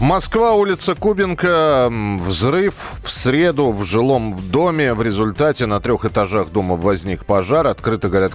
Москва, 0.00 0.54
улица 0.54 0.96
Кубинка. 0.96 1.88
Взрыв 2.26 2.74
в 3.02 3.08
среду 3.08 3.70
в 3.70 3.84
жилом 3.84 4.36
доме. 4.50 4.92
В 4.92 5.02
результате 5.02 5.66
на 5.66 5.78
трех 5.78 6.04
этажах 6.04 6.50
дома 6.50 6.74
возник 6.74 7.24
пожар. 7.24 7.68
Открыто 7.68 8.08
горят, 8.08 8.32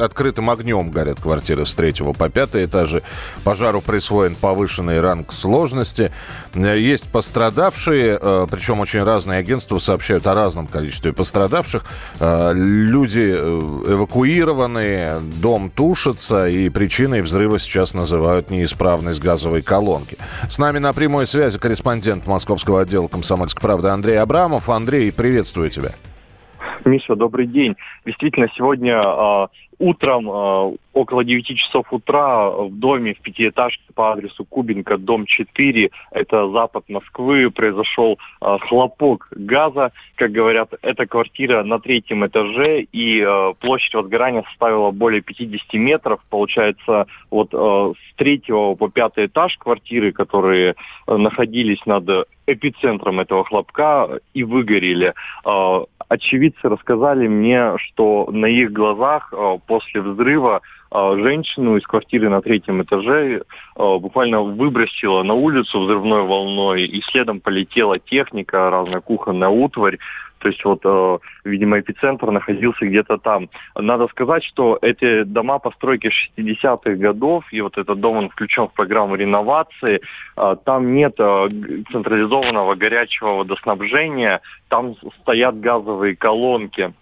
открытым 0.00 0.48
огнем 0.48 0.90
горят 0.90 1.20
квартиры 1.20 1.66
с 1.66 1.74
третьего 1.74 2.14
по 2.14 2.30
пятый 2.30 2.64
этажи. 2.64 3.02
Пожару 3.44 3.82
присвоен 3.82 4.34
повышенный 4.34 5.00
ранг 5.02 5.34
сложности. 5.34 6.12
Есть 6.54 7.08
пострадавшие, 7.10 8.18
э, 8.20 8.46
причем 8.50 8.80
очень 8.80 9.02
разные 9.02 9.38
агентства 9.38 9.76
сообщают 9.78 10.26
о 10.26 10.34
разном 10.34 10.66
количестве 10.66 11.12
пострадавших. 11.12 11.84
Э, 12.20 12.52
люди 12.54 13.34
э, 13.36 13.60
эвакуированы, 13.86 15.20
дом 15.20 15.68
тушится, 15.68 16.48
и 16.48 16.70
причиной 16.70 17.20
взрыва 17.20 17.58
сейчас 17.58 17.92
называют 17.92 18.50
неисправность 18.50 19.20
газовой 19.20 19.60
колонки. 19.60 20.16
С 20.48 20.58
нами 20.58 20.78
на 20.78 20.94
прямой 21.02 21.26
связи 21.26 21.58
корреспондент 21.58 22.28
московского 22.28 22.82
отдела 22.82 23.08
«Комсомольской 23.08 23.60
правды» 23.60 23.88
Андрей 23.88 24.20
Абрамов. 24.20 24.68
Андрей, 24.68 25.12
приветствую 25.12 25.68
тебя. 25.68 25.88
Миша, 26.84 27.16
добрый 27.16 27.48
день. 27.48 27.74
Действительно, 28.06 28.46
сегодня 28.54 29.02
э, 29.02 29.46
утром 29.82 30.30
э, 30.30 30.76
около 30.92 31.24
9 31.24 31.58
часов 31.58 31.92
утра 31.92 32.50
в 32.50 32.70
доме 32.70 33.14
в 33.14 33.20
пятиэтажке 33.20 33.82
по 33.94 34.12
адресу 34.12 34.44
Кубинка, 34.44 34.96
дом 34.96 35.26
4, 35.26 35.90
это 36.12 36.48
запад 36.50 36.84
Москвы, 36.88 37.50
произошел 37.50 38.18
э, 38.40 38.58
хлопок 38.60 39.26
газа. 39.32 39.90
Как 40.14 40.30
говорят, 40.30 40.72
эта 40.82 41.06
квартира 41.06 41.64
на 41.64 41.80
третьем 41.80 42.24
этаже, 42.24 42.82
и 42.82 43.20
э, 43.20 43.54
площадь 43.58 43.94
возгорания 43.94 44.44
составила 44.50 44.92
более 44.92 45.20
50 45.20 45.74
метров. 45.74 46.20
Получается, 46.30 47.06
вот 47.30 47.48
э, 47.52 47.56
с 47.56 48.16
третьего 48.16 48.76
по 48.76 48.88
пятый 48.88 49.26
этаж 49.26 49.56
квартиры, 49.58 50.12
которые 50.12 50.76
э, 51.08 51.16
находились 51.16 51.84
над 51.86 52.28
эпицентром 52.46 53.20
этого 53.20 53.44
хлопка 53.44 54.20
и 54.34 54.44
выгорели. 54.44 55.14
Э, 55.44 55.84
очевидцы 56.12 56.68
рассказали 56.68 57.26
мне, 57.26 57.76
что 57.78 58.28
на 58.30 58.46
их 58.46 58.72
глазах 58.72 59.32
э, 59.32 59.58
после 59.72 60.02
взрыва 60.02 60.60
э, 60.90 61.16
женщину 61.16 61.78
из 61.78 61.86
квартиры 61.86 62.28
на 62.28 62.42
третьем 62.42 62.82
этаже 62.82 63.40
э, 63.40 63.42
буквально 63.76 64.42
выбросила 64.42 65.22
на 65.22 65.32
улицу 65.32 65.80
взрывной 65.80 66.24
волной, 66.24 66.82
и 66.82 67.00
следом 67.10 67.40
полетела 67.40 67.98
техника, 67.98 68.68
разная 68.68 69.00
кухонная 69.00 69.48
утварь. 69.48 69.96
То 70.40 70.48
есть 70.48 70.62
вот, 70.62 70.80
э, 70.84 71.18
видимо, 71.44 71.80
эпицентр 71.80 72.30
находился 72.30 72.84
где-то 72.84 73.16
там. 73.16 73.48
Надо 73.74 74.08
сказать, 74.08 74.44
что 74.44 74.78
эти 74.82 75.22
дома 75.22 75.58
постройки 75.58 76.10
60-х 76.36 76.96
годов, 76.96 77.44
и 77.50 77.62
вот 77.62 77.78
этот 77.78 77.98
дом, 77.98 78.18
он 78.18 78.28
включен 78.28 78.68
в 78.68 78.74
программу 78.74 79.14
реновации, 79.14 80.02
там 80.64 80.92
нет 80.92 81.16
централизованного 81.16 82.74
горячего 82.74 83.36
водоснабжения, 83.36 84.42
там 84.68 84.96
стоят 85.22 85.60
газовые 85.60 86.14
колонки 86.14 86.92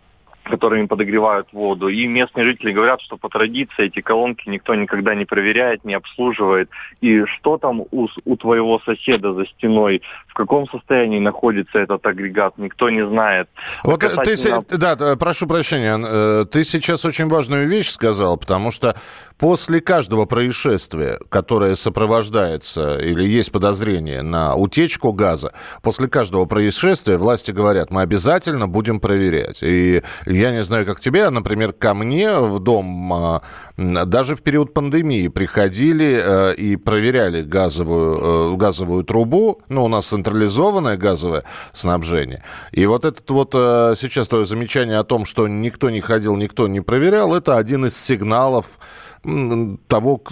которыми 0.51 0.87
подогревают 0.87 1.49
воду. 1.53 1.89
И 1.89 2.07
местные 2.07 2.45
жители 2.45 2.73
говорят, 2.73 3.01
что 3.01 3.17
по 3.17 3.29
традиции 3.29 3.87
эти 3.87 4.01
колонки 4.01 4.49
никто 4.49 4.75
никогда 4.75 5.15
не 5.15 5.25
проверяет, 5.25 5.85
не 5.85 5.95
обслуживает. 5.95 6.69
И 7.01 7.25
что 7.25 7.57
там 7.59 7.81
у, 7.81 8.09
у 8.25 8.37
твоего 8.37 8.81
соседа 8.85 9.33
за 9.33 9.47
стеной, 9.47 10.03
в 10.27 10.35
каком 10.35 10.69
состоянии 10.69 11.19
находится 11.19 11.79
этот 11.79 12.05
агрегат, 12.05 12.59
никто 12.59 12.91
не 12.91 13.07
знает. 13.07 13.49
Вот 13.85 14.01
касательно... 14.01 14.63
ты, 14.63 14.77
да, 14.77 14.97
прошу 15.17 15.47
прощения, 15.47 15.99
э, 15.99 16.45
ты 16.51 16.65
сейчас 16.65 17.05
очень 17.05 17.29
важную 17.29 17.67
вещь 17.67 17.89
сказал, 17.89 18.37
потому 18.37 18.71
что 18.71 18.97
после 19.39 19.81
каждого 19.81 20.27
происшествия, 20.27 21.19
которое 21.29 21.75
сопровождается 21.75 22.99
или 22.99 23.23
есть 23.25 23.53
подозрение 23.53 24.23
на 24.23 24.55
утечку 24.55 25.13
газа, 25.13 25.53
после 25.83 26.09
каждого 26.09 26.45
происшествия 26.47 27.17
власти 27.17 27.51
говорят, 27.51 27.91
мы 27.91 28.03
обязательно 28.03 28.69
будем 28.69 29.01
проверять. 29.01 29.63
И 29.63 30.03
я 30.41 30.53
не 30.53 30.63
знаю, 30.63 30.87
как 30.87 31.01
тебе, 31.01 31.29
например, 31.31 31.73
ко 31.73 31.95
мне 31.95 32.33
в 32.39 32.59
дом 32.61 33.13
а, 33.13 33.43
даже 33.77 34.35
в 34.35 34.43
период 34.43 34.75
пандемии 34.75 35.29
приходили 35.29 36.21
э, 36.23 36.55
и 36.55 36.77
проверяли 36.77 37.43
газовую, 37.43 38.55
э, 38.55 38.57
газовую 38.57 39.05
трубу. 39.05 39.61
Ну, 39.69 39.85
у 39.85 39.89
нас 39.89 40.09
централизованное 40.09 40.97
газовое 40.97 41.45
снабжение. 41.73 42.43
И 42.73 42.87
вот 42.87 43.05
это 43.05 43.21
вот 43.33 43.55
э, 43.55 43.95
сейчас 43.97 44.29
твое 44.29 44.45
замечание 44.45 44.99
о 44.99 45.05
том, 45.05 45.25
что 45.25 45.47
никто 45.49 45.91
не 45.91 46.01
ходил, 46.01 46.37
никто 46.37 46.69
не 46.69 46.81
проверял, 46.81 47.35
это 47.35 47.57
один 47.57 47.85
из 47.87 47.97
сигналов 47.97 48.79
того, 49.23 50.23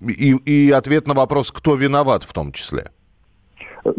и, 0.00 0.34
и 0.44 0.70
ответ 0.72 1.06
на 1.06 1.14
вопрос, 1.14 1.52
кто 1.52 1.76
виноват 1.76 2.24
в 2.24 2.32
том 2.32 2.50
числе. 2.50 2.90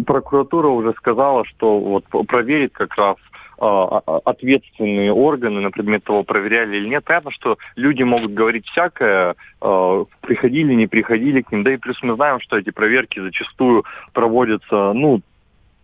Прокуратура 0.05 0.67
уже 0.67 0.93
сказала, 0.97 1.45
что 1.45 1.79
вот 1.79 2.27
проверит 2.27 2.73
как 2.73 2.93
раз 2.95 3.15
ответственные 3.59 5.11
органы 5.11 5.61
на 5.61 5.71
предмет 5.71 6.03
того, 6.03 6.23
проверяли 6.23 6.77
или 6.77 6.89
нет. 6.89 7.03
Понятно, 7.03 7.31
что 7.31 7.57
люди 7.75 8.03
могут 8.03 8.33
говорить 8.33 8.67
всякое, 8.67 9.35
а, 9.61 10.05
приходили, 10.21 10.73
не 10.73 10.87
приходили 10.87 11.41
к 11.41 11.51
ним. 11.51 11.63
Да 11.63 11.73
и 11.73 11.77
плюс 11.77 11.97
мы 12.03 12.15
знаем, 12.15 12.39
что 12.39 12.57
эти 12.57 12.69
проверки 12.69 13.19
зачастую 13.19 13.83
проводятся, 14.13 14.93
ну, 14.93 15.21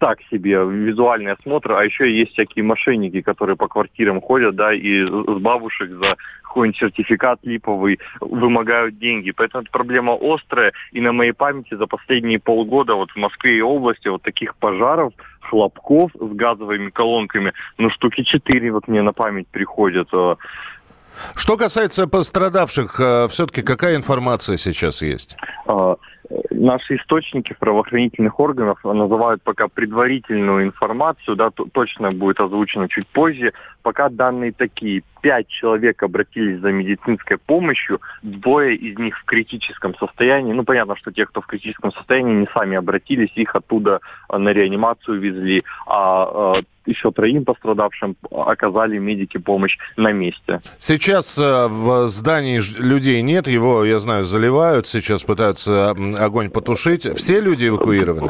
так 0.03 0.19
себе 0.30 0.58
визуальный 0.66 1.31
осмотр, 1.31 1.72
а 1.72 1.86
еще 1.86 2.12
есть 2.14 2.34
всякие 2.34 2.66
мошенники, 2.66 3.22
которые 3.22 3.56
по 3.56 3.69
квартирам 3.69 4.19
ходят, 4.19 4.53
да, 4.53 4.74
и 4.74 5.06
с 5.06 5.40
бабушек 5.40 5.91
за 5.91 6.18
какой-нибудь 6.41 6.78
сертификат 6.78 7.40
липовый 7.44 8.02
вымогают 8.19 9.00
деньги. 9.00 9.31
Поэтому 9.31 9.63
эта 9.63 9.72
проблема 9.72 10.18
острая, 10.19 10.74
и 10.92 11.00
на 11.00 11.13
моей 11.13 11.31
памяти 11.31 11.75
за 11.75 11.88
последние 11.88 12.38
полгода 12.38 12.96
вот 12.96 13.12
в 13.12 13.16
Москве 13.16 13.59
и 13.59 13.62
области 13.62 14.09
вот 14.09 14.24
таких 14.24 14.58
пожаров, 14.58 15.13
хлопков 15.40 16.12
с 16.19 16.36
газовыми 16.36 16.90
колонками, 16.90 17.53
ну, 17.78 17.90
штуки 17.90 18.24
четыре 18.24 18.74
вот 18.74 18.90
мне 18.90 19.02
на 19.03 19.13
память 19.13 19.47
приходят. 19.47 20.09
Э. 20.12 20.36
Что 21.34 21.56
касается 21.56 22.08
пострадавших, 22.08 23.00
э, 23.00 23.28
все-таки 23.30 23.62
какая 23.62 23.96
информация 23.96 24.58
сейчас 24.58 25.02
есть? 25.02 25.38
Наши 26.50 26.95
источники 26.95 27.53
правоохранительных 27.59 28.39
органов 28.39 28.84
называют 28.84 29.41
пока 29.44 29.67
предварительную 29.67 30.66
информацию, 30.66 31.35
да, 31.35 31.50
точно 31.51 32.11
будет 32.11 32.39
озвучено 32.39 32.88
чуть 32.88 33.07
позже. 33.07 33.53
Пока 33.81 34.09
данные 34.09 34.51
такие. 34.51 35.03
Пять 35.22 35.47
человек 35.47 36.03
обратились 36.03 36.59
за 36.59 36.73
медицинской 36.73 37.38
помощью, 37.38 38.01
двое 38.23 38.75
из 38.75 38.97
них 38.97 39.17
в 39.17 39.23
критическом 39.23 39.95
состоянии. 39.95 40.51
Ну, 40.51 40.63
понятно, 40.63 40.97
что 40.97 41.13
те, 41.13 41.25
кто 41.25 41.39
в 41.39 41.45
критическом 41.45 41.94
состоянии, 41.94 42.33
не 42.33 42.47
сами 42.53 42.75
обратились, 42.75 43.31
их 43.35 43.56
оттуда 43.56 44.01
на 44.29 44.50
реанимацию 44.50 45.22
везли, 45.22 45.63
а 45.88 46.57
э, 46.57 46.63
еще 46.85 47.11
троим 47.11 47.45
пострадавшим 47.45 48.16
оказали 48.31 48.97
медики 48.97 49.38
помощь 49.38 49.77
на 49.97 50.11
месте. 50.11 50.61
Сейчас 50.77 51.38
э, 51.38 51.67
в 51.67 52.07
здании 52.07 52.61
людей 52.79 53.21
нет, 53.21 53.47
его, 53.47 53.83
я 53.83 53.99
знаю, 53.99 54.25
заливают, 54.25 54.88
сейчас 54.88 55.23
пытаются 55.23 55.91
огонь 55.91 56.49
потушить. 56.49 57.07
Все 57.17 57.39
люди 57.39 57.67
эвакуированы? 57.67 58.29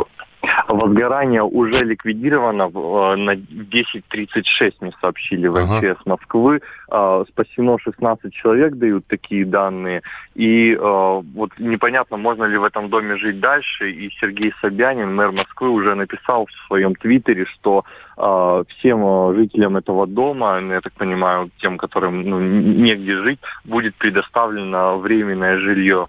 Возгорание 0.67 1.43
уже 1.43 1.83
ликвидировано 1.83 2.63
э, 2.63 3.15
на 3.15 3.35
10.36, 3.35 4.73
мне 4.79 4.91
сообщили 5.01 5.47
в 5.47 5.59
МЧС 5.59 5.83
ага. 5.83 5.97
Москвы. 6.05 6.61
Э, 6.91 7.23
спасено 7.29 7.77
16 7.79 8.33
человек, 8.33 8.75
дают 8.75 9.05
такие 9.07 9.45
данные. 9.45 10.03
И 10.35 10.73
э, 10.73 10.77
вот 10.79 11.51
непонятно, 11.59 12.17
можно 12.17 12.45
ли 12.45 12.57
в 12.57 12.63
этом 12.63 12.89
доме 12.89 13.17
жить 13.17 13.39
дальше. 13.39 13.91
И 13.91 14.09
Сергей 14.21 14.53
Собянин, 14.61 15.13
мэр 15.13 15.31
Москвы, 15.31 15.69
уже 15.69 15.95
написал 15.95 16.45
в 16.45 16.67
своем 16.67 16.95
твиттере, 16.95 17.45
что 17.45 17.83
всем 18.15 19.35
жителям 19.35 19.75
этого 19.75 20.05
дома, 20.05 20.61
я 20.61 20.81
так 20.81 20.93
понимаю, 20.93 21.49
тем, 21.57 21.79
которым 21.79 22.21
ну, 22.21 22.39
негде 22.39 23.17
жить, 23.17 23.39
будет 23.65 23.95
предоставлено 23.95 24.99
временное 24.99 25.57
жилье. 25.57 26.05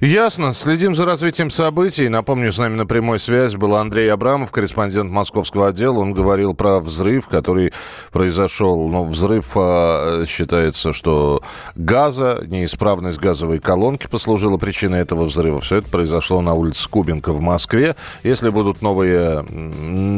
Ясно. 0.00 0.54
Следим 0.54 0.94
за 0.94 1.04
развитием 1.04 1.50
событий. 1.50 2.08
Напомню, 2.08 2.52
с 2.52 2.58
нами 2.58 2.76
на 2.76 2.86
прямой 2.86 3.18
связь 3.18 3.54
был 3.54 3.76
Андрей 3.76 4.12
Абрамов, 4.12 4.50
корреспондент 4.50 5.10
московского 5.10 5.68
отдела. 5.68 5.98
Он 5.98 6.12
говорил 6.12 6.54
про 6.54 6.80
взрыв, 6.80 7.28
который 7.28 7.72
произошел. 8.12 8.88
Но 8.88 9.04
взрыв 9.04 9.52
а, 9.56 10.24
считается, 10.26 10.92
что 10.92 11.42
газа, 11.74 12.42
неисправность 12.46 13.18
газовой 13.18 13.58
колонки 13.58 14.06
послужила 14.06 14.56
причиной 14.56 15.00
этого 15.00 15.24
взрыва. 15.24 15.60
Все 15.60 15.76
это 15.76 15.88
произошло 15.88 16.40
на 16.40 16.54
улице 16.54 16.88
Кубинка 16.88 17.32
в 17.32 17.40
Москве. 17.40 17.96
Если 18.22 18.50
будут 18.50 18.82
новые 18.82 19.44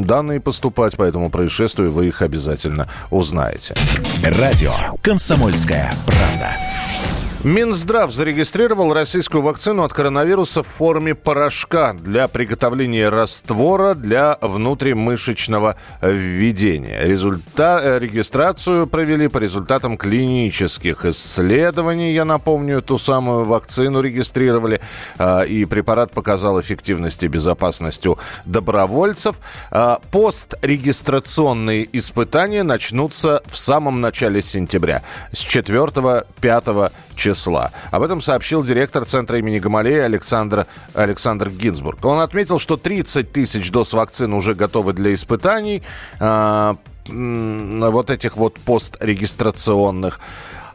данные 0.05 0.41
поступать 0.41 0.97
по 0.97 1.03
этому 1.03 1.31
происшествию, 1.31 1.93
вы 1.93 2.07
их 2.07 2.23
обязательно 2.23 2.89
узнаете. 3.11 3.75
Радио 4.23 4.73
«Комсомольская 5.03 5.95
правда». 6.07 6.72
Минздрав 7.45 8.13
зарегистрировал 8.13 8.95
российскую 8.95 9.43
вакцину 9.43 9.83
от 9.83 9.93
коронавируса 9.93 10.63
в 10.63 10.69
форме 10.69 11.17
порошка 11.17 11.93
для 11.93 12.29
приготовления 12.29 13.09
раствора 13.09 13.95
для 13.95 14.39
внутримышечного 14.41 15.75
введения. 16.01 17.01
Результат, 17.03 17.83
э, 17.85 17.99
регистрацию 17.99 18.87
провели 18.87 19.27
по 19.27 19.39
результатам 19.39 19.97
клинических 19.97 21.05
исследований. 21.05 22.15
Я 22.15 22.25
напомню, 22.25 22.81
ту 22.81 22.97
самую 22.97 23.45
вакцину 23.45 24.03
регистрировали, 24.03 24.81
э, 25.19 25.47
и 25.47 25.65
препарат 25.65 26.13
показал 26.13 26.61
эффективность 26.61 27.25
и 27.25 27.29
безопасность 27.29 28.07
у 28.07 28.19
добровольцев. 28.45 29.41
Э, 29.73 29.97
пострегистрационные 30.13 31.89
испытания 31.93 32.63
начнутся 32.63 33.43
в 33.47 33.57
самом 33.57 34.01
начале 34.01 34.43
сентября, 34.43 35.03
с 35.33 35.45
4-5 35.45 36.93
числа. 37.17 37.32
Об 37.91 38.03
этом 38.03 38.21
сообщил 38.21 38.63
директор 38.63 39.05
Центра 39.05 39.39
имени 39.39 39.59
Гамалея 39.59 40.05
Александр, 40.05 40.67
Александр 40.95 41.51
Гинзбург. 41.51 42.05
Он 42.05 42.21
отметил, 42.21 42.59
что 42.59 42.77
30 42.77 43.33
тысяч 43.33 43.71
доз 43.71 43.93
вакцин 43.93 44.33
уже 44.33 44.55
готовы 44.55 44.93
для 44.93 45.15
испытаний, 45.15 45.83
э, 46.21 46.75
вот 47.09 48.11
этих 48.11 48.37
вот 48.37 48.61
пострегистрационных. 48.61 50.21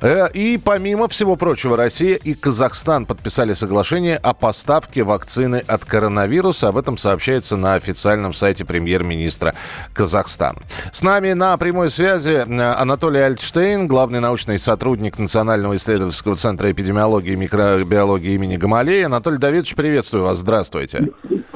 Э, 0.02 0.28
и 0.34 0.60
помимо 0.64 1.08
всего 1.08 1.36
прочего, 1.36 1.78
Россия 1.78 2.16
и 2.16 2.34
Казахстан 2.34 3.06
подписали 3.06 3.54
соглашение 3.54 4.18
о 4.18 4.34
поставке 4.34 5.04
вакцины 5.04 5.64
от 5.68 5.86
коронавируса. 5.86 6.70
Об 6.70 6.78
этом 6.78 6.98
сообщается 6.98 7.58
на 7.58 7.74
официальном 7.74 8.34
сайте 8.34 8.66
премьер-министра 8.66 9.54
Казахстана. 9.94 10.60
С 10.92 11.02
нами 11.02 11.34
на 11.34 11.58
прямой 11.58 11.90
связи 11.90 12.46
э, 12.48 12.74
Анатолий 12.74 13.20
Альтштейн, 13.20 13.88
главный 13.88 14.20
научный 14.20 14.60
сотрудник 14.60 15.18
Национального 15.18 15.76
исследовательского 15.76 16.36
центра 16.36 16.72
эпидемиологии 16.72 17.34
и 17.34 17.36
микробиологии 17.36 18.34
имени 18.34 18.58
Гамалея. 18.58 19.08
Анатолий 19.08 19.38
Давидович, 19.38 19.76
приветствую 19.76 20.24
вас. 20.24 20.40
Здравствуйте. 20.40 21.08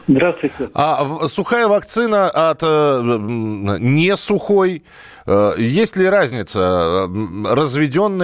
Здравствуйте. 0.08 0.70
А 0.74 1.06
сухая 1.28 1.68
вакцина 1.68 2.30
от 2.30 2.60
э, 2.64 3.18
не 3.80 4.16
сухой 4.18 4.84
Э, 5.26 5.54
есть 5.58 5.98
ли 5.98 6.08
разница, 6.08 7.08
э, 7.08 7.54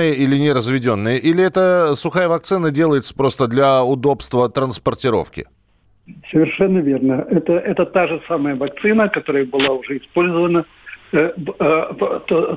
разведенные 0.07 0.13
или 0.15 0.37
не 0.37 0.53
разведенные? 0.53 1.19
Или 1.19 1.43
это 1.43 1.95
сухая 1.95 2.27
вакцина 2.27 2.71
делается 2.71 3.15
просто 3.15 3.47
для 3.47 3.83
удобства 3.83 4.49
транспортировки? 4.49 5.45
Совершенно 6.31 6.79
верно. 6.79 7.25
Это, 7.29 7.53
это 7.53 7.85
та 7.85 8.07
же 8.07 8.21
самая 8.27 8.55
вакцина, 8.55 9.09
которая 9.09 9.45
была 9.45 9.73
уже 9.73 9.97
использована, 9.97 10.65
э, 11.11 11.33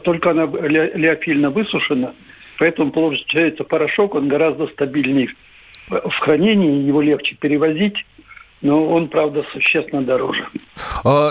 только 0.04 0.30
она 0.30 0.44
леофильно 0.44 1.50
высушена, 1.50 2.14
поэтому 2.58 2.92
получается 2.92 3.64
порошок, 3.64 4.14
он 4.14 4.28
гораздо 4.28 4.66
стабильнее 4.68 5.28
в 5.88 6.18
хранении, 6.20 6.86
его 6.86 7.02
легче 7.02 7.36
перевозить, 7.40 8.06
но 8.62 8.86
он, 8.88 9.08
правда, 9.08 9.44
существенно 9.52 10.02
дороже. 10.02 10.46
А, 11.04 11.30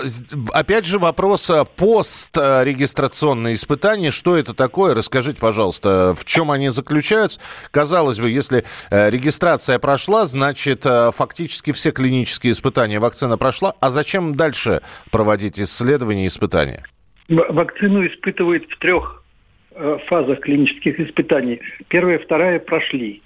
опять 0.54 0.86
же 0.86 0.98
вопрос 0.98 1.50
а, 1.50 1.66
пострегистрационные 1.66 3.54
испытания. 3.54 4.12
Что 4.12 4.36
это 4.36 4.54
такое? 4.54 4.96
Расскажите, 4.96 5.40
пожалуйста, 5.40 6.16
в 6.18 6.26
чем 6.26 6.52
они 6.52 6.70
заключаются? 6.70 7.40
Казалось 7.72 8.20
бы, 8.20 8.30
если 8.30 8.64
э, 8.90 9.10
регистрация 9.10 9.78
прошла, 9.80 10.26
значит, 10.26 10.86
э, 10.86 11.12
фактически 11.16 11.72
все 11.72 11.92
клинические 11.92 12.54
испытания 12.54 13.00
вакцина 13.00 13.38
прошла. 13.38 13.74
А 13.80 13.92
зачем 13.92 14.34
дальше 14.34 14.82
проводить 15.12 15.60
исследования 15.60 16.24
и 16.24 16.28
испытания? 16.28 16.84
Вакцину 17.28 18.08
испытывают 18.08 18.66
в 18.70 18.80
трех 18.80 19.24
э, 19.72 19.98
фазах 20.08 20.40
клинических 20.40 21.00
испытаний. 21.00 21.62
Первая 21.90 22.18
и 22.18 22.24
вторая 22.24 22.60
прошли. 22.60 23.22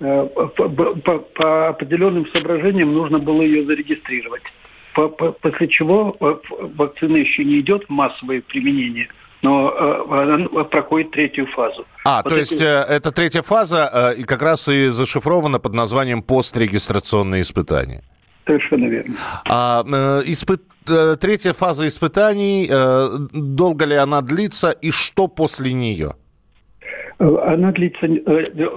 Э, 0.00 0.26
по, 0.26 0.68
по, 0.68 1.18
по 1.18 1.68
определенным 1.70 2.26
соображениям 2.30 2.92
нужно 2.92 3.18
было 3.18 3.42
ее 3.42 3.66
зарегистрировать. 3.66 4.42
По, 4.94 5.08
по, 5.08 5.32
после 5.32 5.66
чего 5.68 6.16
э, 6.20 6.36
вакцина 6.76 7.16
еще 7.16 7.44
не 7.44 7.58
идет 7.60 7.84
в 7.84 7.90
массовое 7.90 8.40
применение, 8.40 9.08
но 9.42 9.70
э, 9.70 10.22
она 10.22 10.64
проходит 10.64 11.10
третью 11.10 11.46
фазу. 11.46 11.84
А, 12.04 12.22
вот 12.22 12.32
то 12.32 12.38
эти... 12.38 12.52
есть 12.52 12.62
эта 12.62 13.10
третья 13.10 13.42
фаза 13.42 14.14
как 14.26 14.40
раз 14.42 14.68
и 14.68 14.88
зашифрована 14.88 15.58
под 15.58 15.74
названием 15.74 16.22
пострегистрационные 16.22 17.42
испытания. 17.42 18.04
Совершенно 18.46 18.86
верно. 18.86 19.14
А, 19.46 19.84
испыт... 20.26 20.62
Третья 21.20 21.52
фаза 21.52 21.86
испытаний, 21.86 22.66
долго 23.34 23.84
ли 23.84 23.94
она 23.94 24.22
длится 24.22 24.70
и 24.70 24.90
что 24.90 25.28
после 25.28 25.74
нее? 25.74 26.14
Она 27.18 27.72
длится, 27.72 28.06
э, 28.06 28.70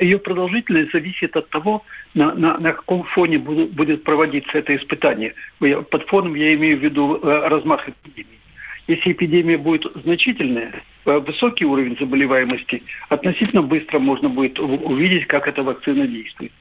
ее 0.00 0.18
продолжительность 0.18 0.92
зависит 0.92 1.36
от 1.36 1.50
того, 1.50 1.84
на, 2.14 2.34
на, 2.34 2.56
на 2.58 2.72
каком 2.72 3.02
фоне 3.04 3.38
будет, 3.38 3.70
будет 3.72 4.04
проводиться 4.04 4.58
это 4.58 4.74
испытание. 4.74 5.34
Под 5.58 6.02
фоном 6.08 6.34
я 6.34 6.54
имею 6.54 6.78
в 6.78 6.82
виду 6.82 7.16
э, 7.16 7.48
размах 7.48 7.86
эпидемии. 7.88 8.38
Если 8.86 9.12
эпидемия 9.12 9.58
будет 9.58 9.84
значительная, 10.02 10.82
э, 11.04 11.18
высокий 11.18 11.66
уровень 11.66 11.98
заболеваемости, 12.00 12.82
относительно 13.10 13.60
быстро 13.60 13.98
можно 13.98 14.30
будет 14.30 14.58
увидеть, 14.58 15.26
как 15.26 15.46
эта 15.46 15.62
вакцина 15.62 16.06
действует. 16.06 16.52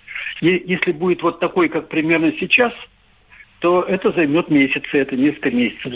Если 0.42 0.92
будет 0.92 1.24
вот 1.24 1.40
такой, 1.40 1.70
как 1.70 1.88
примерно 1.88 2.34
сейчас, 2.34 2.74
то 3.60 3.82
это 3.82 4.12
займет 4.12 4.50
месяцы, 4.50 4.90
это 4.92 5.16
несколько 5.16 5.52
месяцев. 5.52 5.94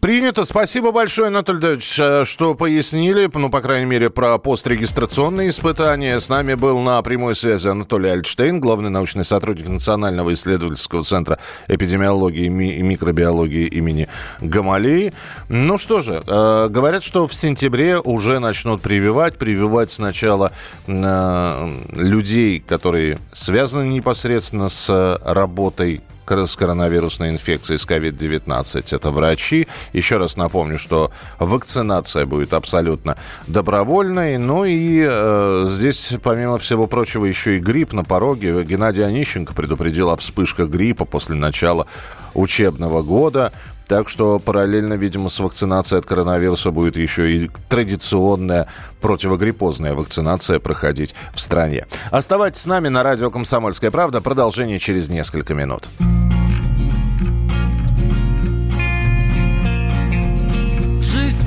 Принято. 0.00 0.44
Спасибо 0.44 0.92
большое, 0.92 1.28
Анатолий 1.28 1.60
Давидович, 1.60 1.98
э, 1.98 2.24
что 2.24 2.54
пояснили, 2.54 3.30
ну, 3.32 3.50
по 3.50 3.60
крайней 3.60 3.86
мере, 3.86 4.10
про 4.10 4.38
пострегистрационные 4.38 5.50
испытания. 5.50 6.18
С 6.20 6.28
нами 6.28 6.54
был 6.54 6.80
на 6.80 7.00
прямой 7.02 7.34
связи 7.34 7.68
Анатолий 7.68 8.10
Альтштейн, 8.10 8.60
главный 8.60 8.90
научный 8.90 9.24
сотрудник 9.24 9.68
Национального 9.68 10.32
исследовательского 10.32 11.04
центра 11.04 11.38
эпидемиологии 11.68 12.46
и 12.46 12.82
микробиологии 12.82 13.66
имени 13.66 14.08
Гамалеи. 14.40 15.12
Ну 15.48 15.78
что 15.78 16.00
же, 16.00 16.22
э, 16.26 16.68
говорят, 16.70 17.02
что 17.02 17.26
в 17.26 17.34
сентябре 17.34 17.98
уже 17.98 18.38
начнут 18.38 18.80
прививать. 18.80 19.36
Прививать 19.36 19.90
сначала 19.90 20.52
э, 20.86 21.70
людей, 21.96 22.60
которые 22.60 23.18
связаны 23.32 23.88
непосредственно 23.88 24.68
с 24.68 25.18
работой 25.24 26.02
с 26.30 26.56
коронавирусной 26.56 27.30
инфекцией 27.30 27.78
с 27.78 27.86
COVID-19. 27.86 28.94
Это 28.94 29.10
врачи. 29.10 29.66
Еще 29.92 30.16
раз 30.16 30.36
напомню, 30.36 30.78
что 30.78 31.10
вакцинация 31.38 32.26
будет 32.26 32.52
абсолютно 32.54 33.16
добровольной. 33.46 34.38
Ну 34.38 34.64
и 34.64 35.04
э, 35.08 35.64
здесь, 35.68 36.14
помимо 36.22 36.58
всего 36.58 36.86
прочего, 36.86 37.24
еще 37.24 37.56
и 37.56 37.60
грипп 37.60 37.92
на 37.92 38.04
пороге. 38.04 38.64
Геннадий 38.64 39.04
Онищенко 39.04 39.54
предупредил 39.54 40.10
о 40.10 40.16
вспышках 40.16 40.68
гриппа 40.68 41.04
после 41.04 41.34
начала 41.34 41.86
учебного 42.34 43.02
года. 43.02 43.52
Так 43.88 44.10
что 44.10 44.38
параллельно, 44.38 44.94
видимо, 44.94 45.30
с 45.30 45.40
вакцинацией 45.40 46.00
от 46.00 46.06
коронавируса 46.06 46.70
будет 46.70 46.96
еще 46.96 47.32
и 47.32 47.50
традиционная 47.70 48.68
противогриппозная 49.00 49.94
вакцинация 49.94 50.58
проходить 50.58 51.14
в 51.34 51.40
стране. 51.40 51.86
Оставайтесь 52.10 52.60
с 52.60 52.66
нами 52.66 52.88
на 52.88 53.02
радио 53.02 53.30
«Комсомольская 53.30 53.90
правда». 53.90 54.20
Продолжение 54.20 54.78
через 54.78 55.08
несколько 55.08 55.54
минут. 55.54 55.88
Жизнь 55.98 56.17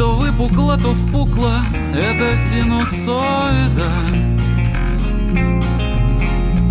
то 0.02 0.16
выпукла, 0.16 0.80
то 0.80 0.96
впукла, 0.96 1.60
это 1.94 2.36
синусоида. 2.36 3.92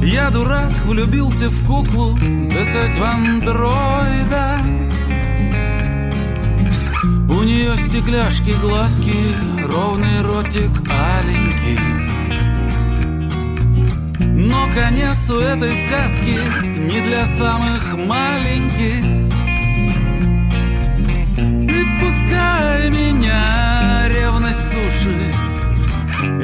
Я 0.02 0.30
дурак, 0.30 0.72
влюбился 0.84 1.49
в 1.49 1.64
куклу, 1.64 2.18
десять 2.18 2.96
в 2.99 3.04
андроида. 3.04 4.58
У 7.28 7.44
нее 7.44 7.76
стекляшки, 7.76 8.50
глазки, 8.60 9.14
ровный 9.64 10.22
ротик 10.22 10.72
аленький 10.90 11.78
Но 14.18 14.66
конец 14.75 15.30
у 15.30 15.38
этой 15.38 15.76
сказки 15.84 16.37
не 16.80 17.00
для 17.06 17.25
самых 17.26 17.96
маленьких 17.96 19.30
Пускай 22.30 22.90
меня 22.90 24.06
ревность 24.06 24.72
сушит 24.72 25.34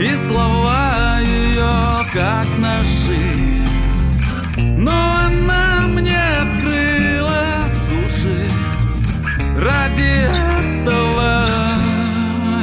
И 0.01 0.17
слова 0.17 1.21
ее 1.21 2.05
как 2.13 2.47
ножи 2.59 3.63
Но 4.57 4.91
она 4.91 5.87
мне 5.87 6.19
открыла 6.43 7.65
суши 7.69 8.51
Ради 9.57 10.27
этого 10.75 11.47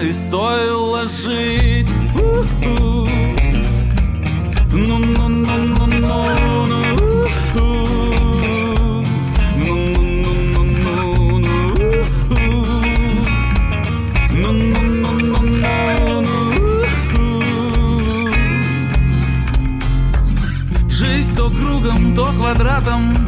и 0.03 0.11
стоило 0.11 1.07
жить 1.07 1.89
У 2.15 2.19
-у 2.19 2.45
-у. 2.61 3.02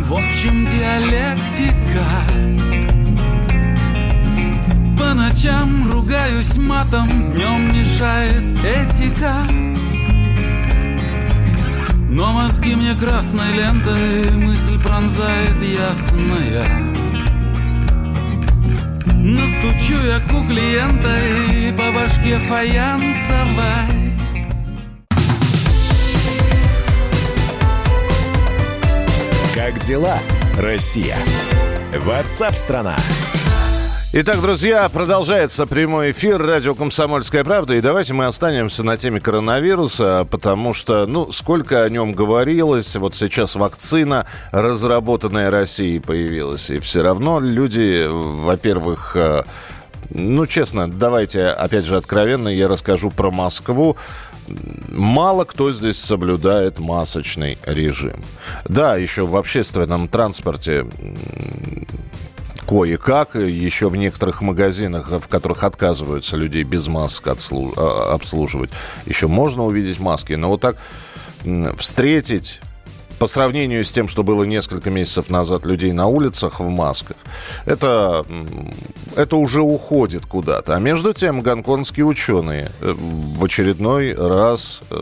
В 0.06 0.14
общем 0.14 0.68
диалектика. 0.68 2.06
По 4.98 5.14
ночам 5.16 5.92
ругаюсь 5.92 6.56
матом, 6.58 7.34
днем 7.34 7.74
мешает 7.74 8.44
этика. 8.64 9.48
Но 12.10 12.34
мозги 12.34 12.76
мне 12.76 12.94
красной 12.94 13.52
лентой 13.54 14.32
мысль 14.36 14.80
пронзает 14.82 15.62
ясная. 15.62 16.68
Настучу 19.16 20.00
я 20.06 20.20
и 21.50 21.72
по 21.72 21.92
башке 21.92 22.38
фаянсовой. 22.38 24.14
Как 29.66 29.80
дела, 29.80 30.20
Россия? 30.60 31.18
Ватсап-страна! 31.92 32.96
Итак, 34.14 34.40
друзья, 34.40 34.88
продолжается 34.90 35.66
прямой 35.66 36.12
эфир 36.12 36.40
радио 36.40 36.76
«Комсомольская 36.76 37.44
правда». 37.44 37.74
И 37.74 37.82
давайте 37.82 38.14
мы 38.14 38.28
останемся 38.28 38.84
на 38.84 38.96
теме 38.96 39.20
коронавируса, 39.20 40.28
потому 40.30 40.76
что, 40.76 41.08
ну, 41.08 41.32
сколько 41.32 41.82
о 41.82 41.90
нем 41.90 42.12
говорилось, 42.12 42.96
вот 42.96 43.16
сейчас 43.16 43.56
вакцина, 43.56 44.28
разработанная 44.52 45.50
Россией, 45.50 45.98
появилась. 45.98 46.70
И 46.70 46.78
все 46.78 47.02
равно 47.02 47.40
люди, 47.40 48.06
во-первых, 48.08 49.14
э, 49.16 49.46
ну, 50.12 50.46
честно, 50.46 50.88
давайте, 50.88 51.48
опять 51.48 51.86
же, 51.86 51.98
откровенно, 51.98 52.50
я 52.50 52.68
расскажу 52.68 53.10
про 53.10 53.32
Москву. 53.32 53.98
Мало 54.90 55.44
кто 55.46 55.72
здесь 55.72 55.98
соблюдает 55.98 56.80
масочный 56.80 57.58
режим. 57.66 58.24
Да, 58.68 58.96
еще 58.96 59.26
в 59.26 59.36
общественном 59.36 60.08
транспорте 60.08 60.86
кое-как. 62.68 63.36
Еще 63.36 63.90
в 63.90 63.96
некоторых 63.96 64.42
магазинах, 64.42 65.10
в 65.10 65.28
которых 65.28 65.64
отказываются 65.64 66.38
людей 66.38 66.64
без 66.64 66.88
масок 66.88 67.28
а, 67.28 68.14
обслуживать, 68.14 68.70
еще 69.06 69.28
можно 69.28 69.64
увидеть 69.64 70.00
маски. 70.00 70.34
Но 70.34 70.50
вот 70.50 70.62
так 70.62 70.78
встретить 71.78 72.60
по 73.20 73.28
сравнению 73.28 73.84
с 73.84 73.92
тем, 73.92 74.08
что 74.08 74.24
было 74.24 74.44
несколько 74.44 74.90
месяцев 74.90 75.30
назад 75.30 75.66
людей 75.66 75.92
на 75.92 76.08
улицах 76.08 76.60
в 76.60 76.70
масках, 76.70 77.18
это, 77.66 78.26
это 79.16 79.36
уже 79.36 79.62
уходит 79.62 80.26
куда-то. 80.26 80.76
А 80.76 80.80
между 80.80 81.14
тем 81.14 81.42
гонконгские 81.42 82.06
ученые 82.06 82.72
э, 82.82 82.94
в 82.94 83.44
очередной 83.44 84.14
раз 84.14 84.82
э, 84.90 85.02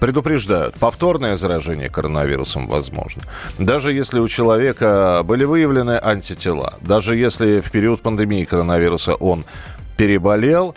предупреждают, 0.00 0.74
повторное 0.74 1.36
заражение 1.36 1.88
коронавирусом 1.88 2.66
возможно. 2.66 3.22
Даже 3.58 3.92
если 3.92 4.18
у 4.18 4.28
человека 4.28 5.22
были 5.24 5.44
выявлены 5.44 5.98
антитела, 6.02 6.74
даже 6.80 7.16
если 7.16 7.60
в 7.60 7.70
период 7.70 8.02
пандемии 8.02 8.44
коронавируса 8.44 9.14
он 9.14 9.44
переболел, 9.96 10.74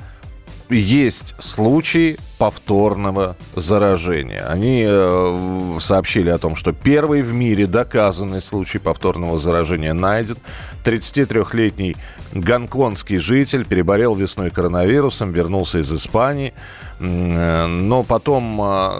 есть 0.69 1.35
случаи 1.39 2.17
повторного 2.37 3.35
заражения. 3.55 4.45
Они 4.47 4.83
э, 4.87 5.77
сообщили 5.79 6.29
о 6.29 6.37
том, 6.37 6.55
что 6.55 6.73
первый 6.73 7.21
в 7.21 7.33
мире 7.33 7.67
доказанный 7.67 8.41
случай 8.41 8.77
повторного 8.77 9.39
заражения 9.39 9.93
найден. 9.93 10.37
33-летний 10.83 11.95
гонконгский 12.33 13.17
житель 13.17 13.65
переболел 13.65 14.15
весной 14.15 14.49
коронавирусом, 14.49 15.31
вернулся 15.31 15.79
из 15.79 15.91
Испании, 15.93 16.53
э, 16.99 17.65
но 17.65 18.03
потом 18.03 18.61
э, 18.61 18.91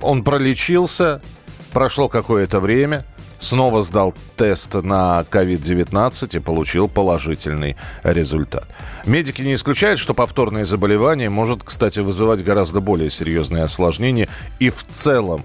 он 0.00 0.24
пролечился, 0.24 1.20
прошло 1.72 2.08
какое-то 2.08 2.60
время– 2.60 3.04
снова 3.38 3.82
сдал 3.82 4.14
тест 4.36 4.74
на 4.74 5.24
COVID-19 5.30 6.36
и 6.36 6.40
получил 6.40 6.88
положительный 6.88 7.76
результат. 8.02 8.68
Медики 9.06 9.42
не 9.42 9.54
исключают, 9.54 10.00
что 10.00 10.14
повторное 10.14 10.64
заболевание 10.64 11.30
может, 11.30 11.62
кстати, 11.62 12.00
вызывать 12.00 12.42
гораздо 12.42 12.80
более 12.80 13.10
серьезные 13.10 13.64
осложнения 13.64 14.28
и 14.58 14.70
в 14.70 14.84
целом 14.84 15.42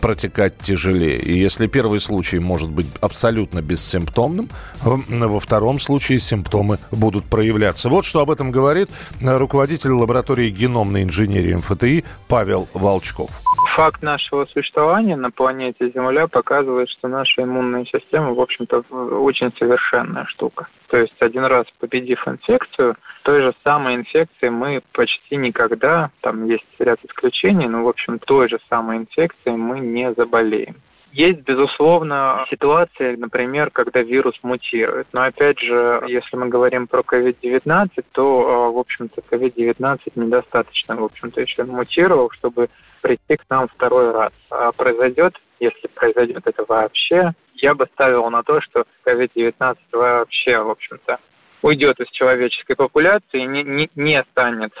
протекать 0.00 0.56
тяжелее. 0.58 1.18
И 1.18 1.38
если 1.38 1.66
первый 1.66 2.00
случай 2.00 2.38
может 2.38 2.70
быть 2.70 2.86
абсолютно 3.02 3.60
бессимптомным, 3.60 4.48
во 4.82 5.40
втором 5.40 5.78
случае 5.78 6.20
симптомы 6.20 6.78
будут 6.90 7.26
проявляться. 7.26 7.90
Вот 7.90 8.06
что 8.06 8.20
об 8.20 8.30
этом 8.30 8.50
говорит 8.50 8.88
руководитель 9.20 9.90
лаборатории 9.90 10.48
геномной 10.48 11.02
инженерии 11.02 11.52
МФТИ 11.52 12.02
Павел 12.28 12.66
Волчков 12.72 13.42
факт 13.74 14.02
нашего 14.02 14.46
существования 14.46 15.16
на 15.16 15.30
планете 15.30 15.90
Земля 15.90 16.28
показывает, 16.28 16.88
что 16.90 17.08
наша 17.08 17.42
иммунная 17.42 17.84
система, 17.84 18.32
в 18.32 18.40
общем-то, 18.40 18.84
очень 19.18 19.52
совершенная 19.58 20.26
штука. 20.26 20.68
То 20.88 20.98
есть 20.98 21.14
один 21.20 21.44
раз 21.44 21.66
победив 21.80 22.26
инфекцию, 22.26 22.96
той 23.22 23.42
же 23.42 23.52
самой 23.64 23.96
инфекцией 23.96 24.50
мы 24.50 24.80
почти 24.92 25.36
никогда, 25.36 26.10
там 26.20 26.46
есть 26.46 26.64
ряд 26.78 27.00
исключений, 27.04 27.66
но, 27.66 27.82
в 27.82 27.88
общем, 27.88 28.20
той 28.20 28.48
же 28.48 28.58
самой 28.68 28.98
инфекцией 28.98 29.56
мы 29.56 29.80
не 29.80 30.12
заболеем. 30.14 30.76
Есть, 31.14 31.42
безусловно, 31.42 32.44
ситуации, 32.50 33.14
например, 33.14 33.70
когда 33.70 34.02
вирус 34.02 34.34
мутирует. 34.42 35.06
Но 35.12 35.22
опять 35.22 35.60
же, 35.60 36.02
если 36.08 36.36
мы 36.36 36.48
говорим 36.48 36.88
про 36.88 37.02
COVID-19, 37.02 38.04
то, 38.10 38.72
в 38.72 38.78
общем-то, 38.78 39.22
COVID-19 39.30 40.00
недостаточно, 40.16 40.96
в 40.96 41.04
общем-то, 41.04 41.40
еще 41.40 41.62
мутировал, 41.62 42.32
чтобы 42.32 42.68
прийти 43.00 43.36
к 43.36 43.44
нам 43.48 43.68
второй 43.68 44.10
раз. 44.10 44.32
А 44.50 44.72
произойдет, 44.72 45.36
если 45.60 45.86
произойдет 45.86 46.42
это 46.46 46.64
вообще, 46.66 47.30
я 47.54 47.76
бы 47.76 47.86
ставил 47.92 48.28
на 48.30 48.42
то, 48.42 48.60
что 48.60 48.84
COVID-19 49.06 49.76
вообще, 49.92 50.58
в 50.58 50.70
общем-то, 50.70 51.18
уйдет 51.64 51.98
из 51.98 52.08
человеческой 52.10 52.76
популяции 52.76 53.40
не, 53.40 53.64
не, 53.64 53.90
не 53.96 54.22
станет 54.30 54.72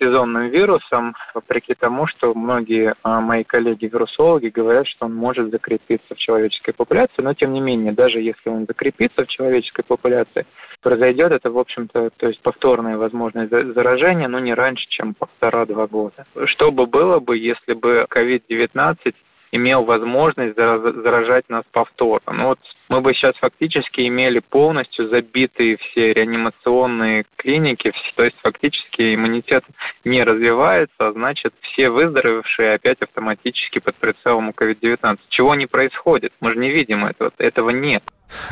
сезонным 0.00 0.48
вирусом, 0.48 1.14
вопреки 1.34 1.74
тому, 1.74 2.08
что 2.08 2.34
многие 2.34 2.94
а, 3.04 3.20
мои 3.20 3.44
коллеги-вирусологи 3.44 4.48
говорят, 4.48 4.88
что 4.88 5.06
он 5.06 5.14
может 5.14 5.52
закрепиться 5.52 6.16
в 6.16 6.18
человеческой 6.18 6.72
популяции, 6.72 7.22
но 7.22 7.32
тем 7.34 7.52
не 7.52 7.60
менее, 7.60 7.92
даже 7.92 8.18
если 8.18 8.50
он 8.50 8.66
закрепится 8.66 9.24
в 9.24 9.28
человеческой 9.28 9.84
популяции, 9.84 10.44
произойдет 10.82 11.30
это, 11.30 11.48
в 11.52 11.58
общем-то, 11.58 12.10
то 12.16 12.26
есть 12.26 12.42
повторное 12.42 12.96
возможное 12.96 13.46
заражение, 13.46 14.26
но 14.26 14.40
не 14.40 14.52
раньше, 14.52 14.84
чем 14.88 15.14
полтора-два 15.14 15.86
года. 15.86 16.26
Что 16.46 16.72
бы 16.72 16.86
было 16.86 17.20
бы, 17.20 17.38
если 17.38 17.74
бы 17.74 18.04
COVID-19 18.10 19.14
имел 19.52 19.84
возможность 19.84 20.56
заражать 20.56 21.48
нас 21.48 21.62
повторно. 21.70 22.32
Ну 22.32 22.46
вот 22.48 22.58
мы 22.92 23.00
бы 23.00 23.14
сейчас 23.14 23.34
фактически 23.36 24.06
имели 24.06 24.40
полностью 24.40 25.08
забитые 25.08 25.78
все 25.78 26.12
реанимационные 26.12 27.24
клиники, 27.36 27.90
то 28.16 28.22
есть 28.22 28.36
фактически 28.42 29.14
иммунитет 29.14 29.64
не 30.04 30.22
развивается, 30.22 30.92
а 30.98 31.12
значит 31.12 31.54
все 31.62 31.88
выздоровевшие 31.88 32.74
опять 32.74 33.00
автоматически 33.00 33.78
под 33.78 33.96
прицелом 33.96 34.50
у 34.50 34.52
COVID-19. 34.52 35.18
Чего 35.30 35.54
не 35.54 35.64
происходит? 35.64 36.34
Мы 36.40 36.52
же 36.52 36.58
не 36.58 36.70
видим 36.70 37.06
этого, 37.06 37.32
этого 37.38 37.70
нет. 37.70 38.02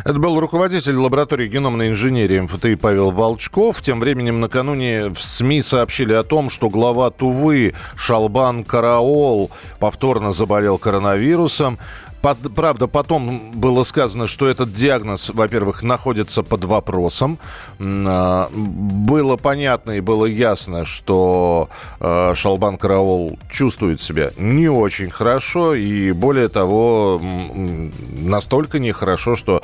Это 0.04 0.18
был 0.18 0.38
руководитель 0.40 0.96
лаборатории 0.96 1.48
геномной 1.48 1.88
инженерии 1.88 2.40
МФТИ 2.40 2.76
Павел 2.76 3.10
Волчков. 3.10 3.80
Тем 3.82 4.00
временем 4.00 4.40
накануне 4.40 5.08
в 5.08 5.20
СМИ 5.20 5.62
сообщили 5.62 6.12
о 6.12 6.22
том, 6.22 6.50
что 6.50 6.68
глава 6.68 7.10
Тувы 7.10 7.74
Шалбан 7.96 8.64
Караол 8.64 9.50
повторно 9.78 10.32
заболел 10.32 10.78
коронавирусом. 10.78 11.78
Под, 12.22 12.38
правда, 12.54 12.86
потом 12.86 13.52
было 13.54 13.82
сказано, 13.84 14.26
что 14.26 14.46
этот 14.46 14.72
диагноз, 14.72 15.30
во-первых, 15.30 15.82
находится 15.82 16.42
под 16.42 16.64
вопросом. 16.64 17.38
А, 17.78 18.48
было 18.52 19.36
понятно 19.36 19.92
и 19.92 20.00
было 20.00 20.26
ясно, 20.26 20.84
что 20.84 21.70
а, 21.98 22.34
Шалбан 22.34 22.76
Караол 22.76 23.38
чувствует 23.50 24.00
себя 24.00 24.30
не 24.36 24.68
очень 24.68 25.10
хорошо. 25.10 25.74
И 25.74 26.12
более 26.12 26.48
того, 26.48 27.20
настолько 27.22 28.78
нехорошо, 28.78 29.34
что 29.34 29.62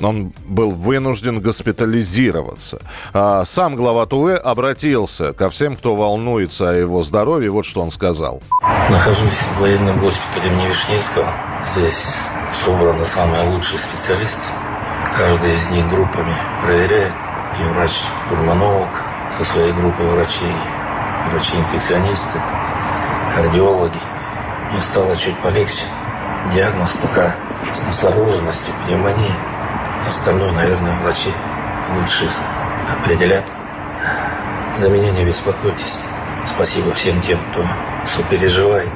он 0.00 0.32
был 0.46 0.72
вынужден 0.72 1.40
госпитализироваться. 1.40 2.80
А 3.12 3.44
сам 3.44 3.76
глава 3.76 4.06
ТУЭ 4.06 4.36
обратился 4.36 5.32
ко 5.32 5.48
всем, 5.50 5.76
кто 5.76 5.94
волнуется 5.96 6.70
о 6.70 6.74
его 6.74 7.02
здоровье. 7.02 7.50
Вот 7.50 7.64
что 7.64 7.80
он 7.80 7.90
сказал. 7.90 8.42
Нахожусь 8.90 9.32
в 9.56 9.60
военном 9.60 9.98
госпитале 10.00 10.48
имени 10.48 10.68
Вишневского. 10.68 11.32
Здесь 11.72 12.14
собраны 12.64 13.04
самые 13.04 13.42
лучшие 13.48 13.78
специалисты. 13.78 14.46
Каждый 15.16 15.54
из 15.54 15.70
них 15.70 15.88
группами 15.88 16.34
проверяет. 16.62 17.12
И 17.58 17.62
врач-пульмонолог, 17.70 18.90
со 19.30 19.44
своей 19.44 19.72
группой 19.72 20.06
врачей, 20.10 20.54
врачи-инфекционисты, 21.30 22.38
кардиологи. 23.34 23.98
Мне 24.70 24.80
стало 24.82 25.16
чуть 25.16 25.38
полегче. 25.38 25.84
Диагноз 26.52 26.90
пока 27.02 27.34
с 27.72 27.82
настороженностью, 27.82 28.74
пневмония. 28.84 29.34
Остальное, 30.08 30.52
наверное, 30.52 30.96
врачи 30.98 31.32
лучше 31.96 32.28
определят. 32.92 33.44
За 34.76 34.90
меня 34.90 35.10
не 35.12 35.24
беспокойтесь. 35.24 36.00
Спасибо 36.46 36.94
всем 36.94 37.20
тем, 37.20 37.38
кто 37.52 37.64
все 38.06 38.22
переживает. 38.24 38.90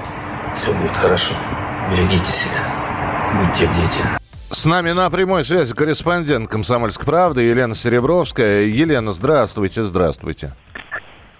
Все 0.56 0.72
будет 0.72 0.96
хорошо. 0.96 1.34
Берегите 1.90 2.30
себя. 2.30 2.62
Будьте 3.34 3.66
бдительны. 3.66 4.18
С 4.50 4.64
нами 4.64 4.92
на 4.92 5.10
прямой 5.10 5.42
связи 5.42 5.74
корреспондент 5.74 6.48
«Комсомольской 6.48 7.04
правды» 7.04 7.42
Елена 7.42 7.74
Серебровская. 7.74 8.62
Елена, 8.62 9.10
здравствуйте, 9.10 9.82
здравствуйте. 9.82 10.52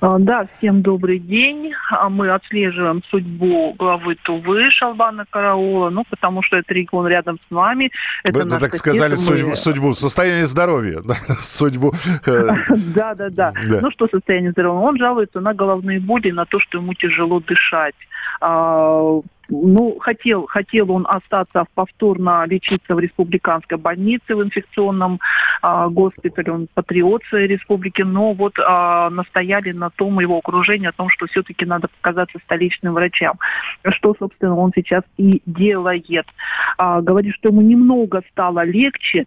А, 0.00 0.18
да, 0.18 0.46
всем 0.58 0.82
добрый 0.82 1.18
день. 1.18 1.72
А 1.90 2.08
мы 2.08 2.26
отслеживаем 2.30 3.02
судьбу 3.10 3.74
главы 3.78 4.16
Тувы 4.16 4.70
Шалбана 4.70 5.24
Караула, 5.30 5.90
ну, 5.90 6.04
потому 6.08 6.42
что 6.42 6.56
это 6.56 6.72
регион 6.74 7.06
рядом 7.06 7.38
с 7.46 7.50
нами. 7.50 7.92
Это 8.24 8.40
Вы 8.40 8.48
так 8.48 8.74
сказали 8.74 9.12
мы... 9.12 9.56
судьбу, 9.56 9.94
состояние 9.94 10.46
здоровья, 10.46 11.02
судьбу. 11.38 11.92
Э, 12.26 12.48
да, 12.94 13.14
да, 13.14 13.30
да. 13.30 13.52
Ну, 13.82 13.90
что 13.92 14.08
состояние 14.08 14.52
здоровья? 14.52 14.80
Он 14.80 14.96
жалуется 14.96 15.40
на 15.40 15.54
головные 15.54 16.00
боли, 16.00 16.30
на 16.30 16.44
то, 16.46 16.58
что 16.58 16.78
ему 16.78 16.94
тяжело 16.94 17.40
дышать. 17.40 17.94
Ну, 19.50 19.98
хотел, 19.98 20.46
хотел 20.46 20.92
он 20.92 21.06
остаться 21.08 21.64
повторно 21.74 22.44
лечиться 22.46 22.94
в 22.94 23.00
республиканской 23.00 23.78
больнице 23.78 24.36
в 24.36 24.42
инфекционном 24.42 25.18
а, 25.60 25.88
госпитале, 25.88 26.52
он 26.52 26.68
патриот 26.72 27.22
своей 27.24 27.48
республики, 27.48 28.02
но 28.02 28.32
вот 28.32 28.54
а, 28.58 29.10
настояли 29.10 29.72
на 29.72 29.90
том 29.90 30.20
его 30.20 30.38
окружение, 30.38 30.90
о 30.90 30.92
том, 30.92 31.08
что 31.10 31.26
все-таки 31.26 31.66
надо 31.66 31.88
показаться 31.88 32.38
столичным 32.44 32.94
врачам, 32.94 33.38
что, 33.88 34.14
собственно, 34.18 34.56
он 34.56 34.72
сейчас 34.74 35.02
и 35.16 35.42
делает. 35.46 36.26
А, 36.78 37.00
говорит, 37.00 37.34
что 37.34 37.48
ему 37.48 37.60
немного 37.60 38.22
стало 38.30 38.64
легче, 38.64 39.26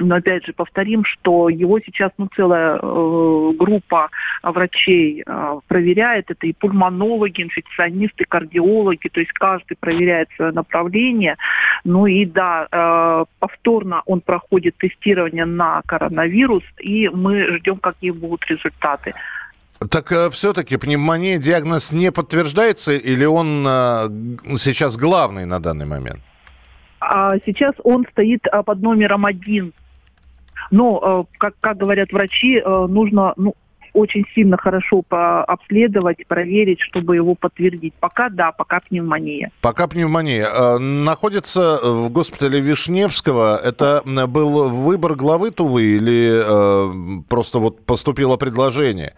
но 0.00 0.16
опять 0.16 0.44
же 0.44 0.52
повторим, 0.52 1.04
что 1.04 1.48
его 1.48 1.78
сейчас 1.80 2.10
ну, 2.18 2.28
целая 2.34 2.76
э, 2.76 3.52
группа 3.58 4.08
врачей 4.42 5.22
э, 5.24 5.60
проверяет. 5.68 6.30
Это 6.30 6.46
и 6.46 6.52
пульмонологи, 6.52 7.42
инфекционисты, 7.42 8.24
кардиологи. 8.24 9.08
То 9.08 9.20
есть 9.20 9.32
каждый 9.32 9.76
проверяет 9.76 10.28
свое 10.36 10.52
направление. 10.52 11.36
Ну 11.84 12.06
и 12.06 12.24
да, 12.24 12.66
э, 12.70 13.24
повторно 13.38 14.02
он 14.06 14.20
проходит 14.20 14.76
тестирование 14.78 15.44
на 15.44 15.82
коронавирус, 15.86 16.64
и 16.78 17.08
мы 17.08 17.58
ждем, 17.58 17.76
какие 17.76 18.10
будут 18.10 18.44
результаты. 18.46 19.14
Так 19.90 20.12
э, 20.12 20.28
все-таки 20.30 20.76
пневмония 20.76 21.38
диагноз 21.38 21.92
не 21.92 22.12
подтверждается 22.12 22.92
или 22.92 23.24
он 23.24 23.64
э, 23.66 24.08
сейчас 24.58 24.96
главный 24.98 25.46
на 25.46 25.58
данный 25.58 25.86
момент? 25.86 26.20
А 27.00 27.38
сейчас 27.46 27.74
он 27.82 28.06
стоит 28.12 28.46
а, 28.52 28.62
под 28.62 28.82
номером 28.82 29.24
один 29.24 29.72
но, 30.70 31.26
э, 31.30 31.36
как, 31.38 31.54
как 31.60 31.76
говорят 31.76 32.12
врачи, 32.12 32.58
э, 32.58 32.86
нужно 32.88 33.32
ну, 33.36 33.54
очень 33.92 34.24
сильно 34.34 34.56
хорошо 34.56 35.02
обследовать, 35.08 36.24
проверить, 36.28 36.80
чтобы 36.80 37.16
его 37.16 37.34
подтвердить. 37.34 37.92
Пока 37.98 38.28
да, 38.28 38.52
пока 38.52 38.80
пневмония. 38.80 39.50
Пока 39.60 39.88
пневмония. 39.88 40.46
Э, 40.46 40.78
находится 40.78 41.80
в 41.82 42.10
госпитале 42.10 42.60
Вишневского. 42.60 43.60
Это 43.62 44.02
был 44.28 44.68
выбор 44.68 45.14
главы 45.14 45.50
Тувы 45.50 45.82
или 45.82 47.22
просто 47.28 47.58
вот 47.58 47.84
поступило 47.84 48.36
предложение? 48.36 49.14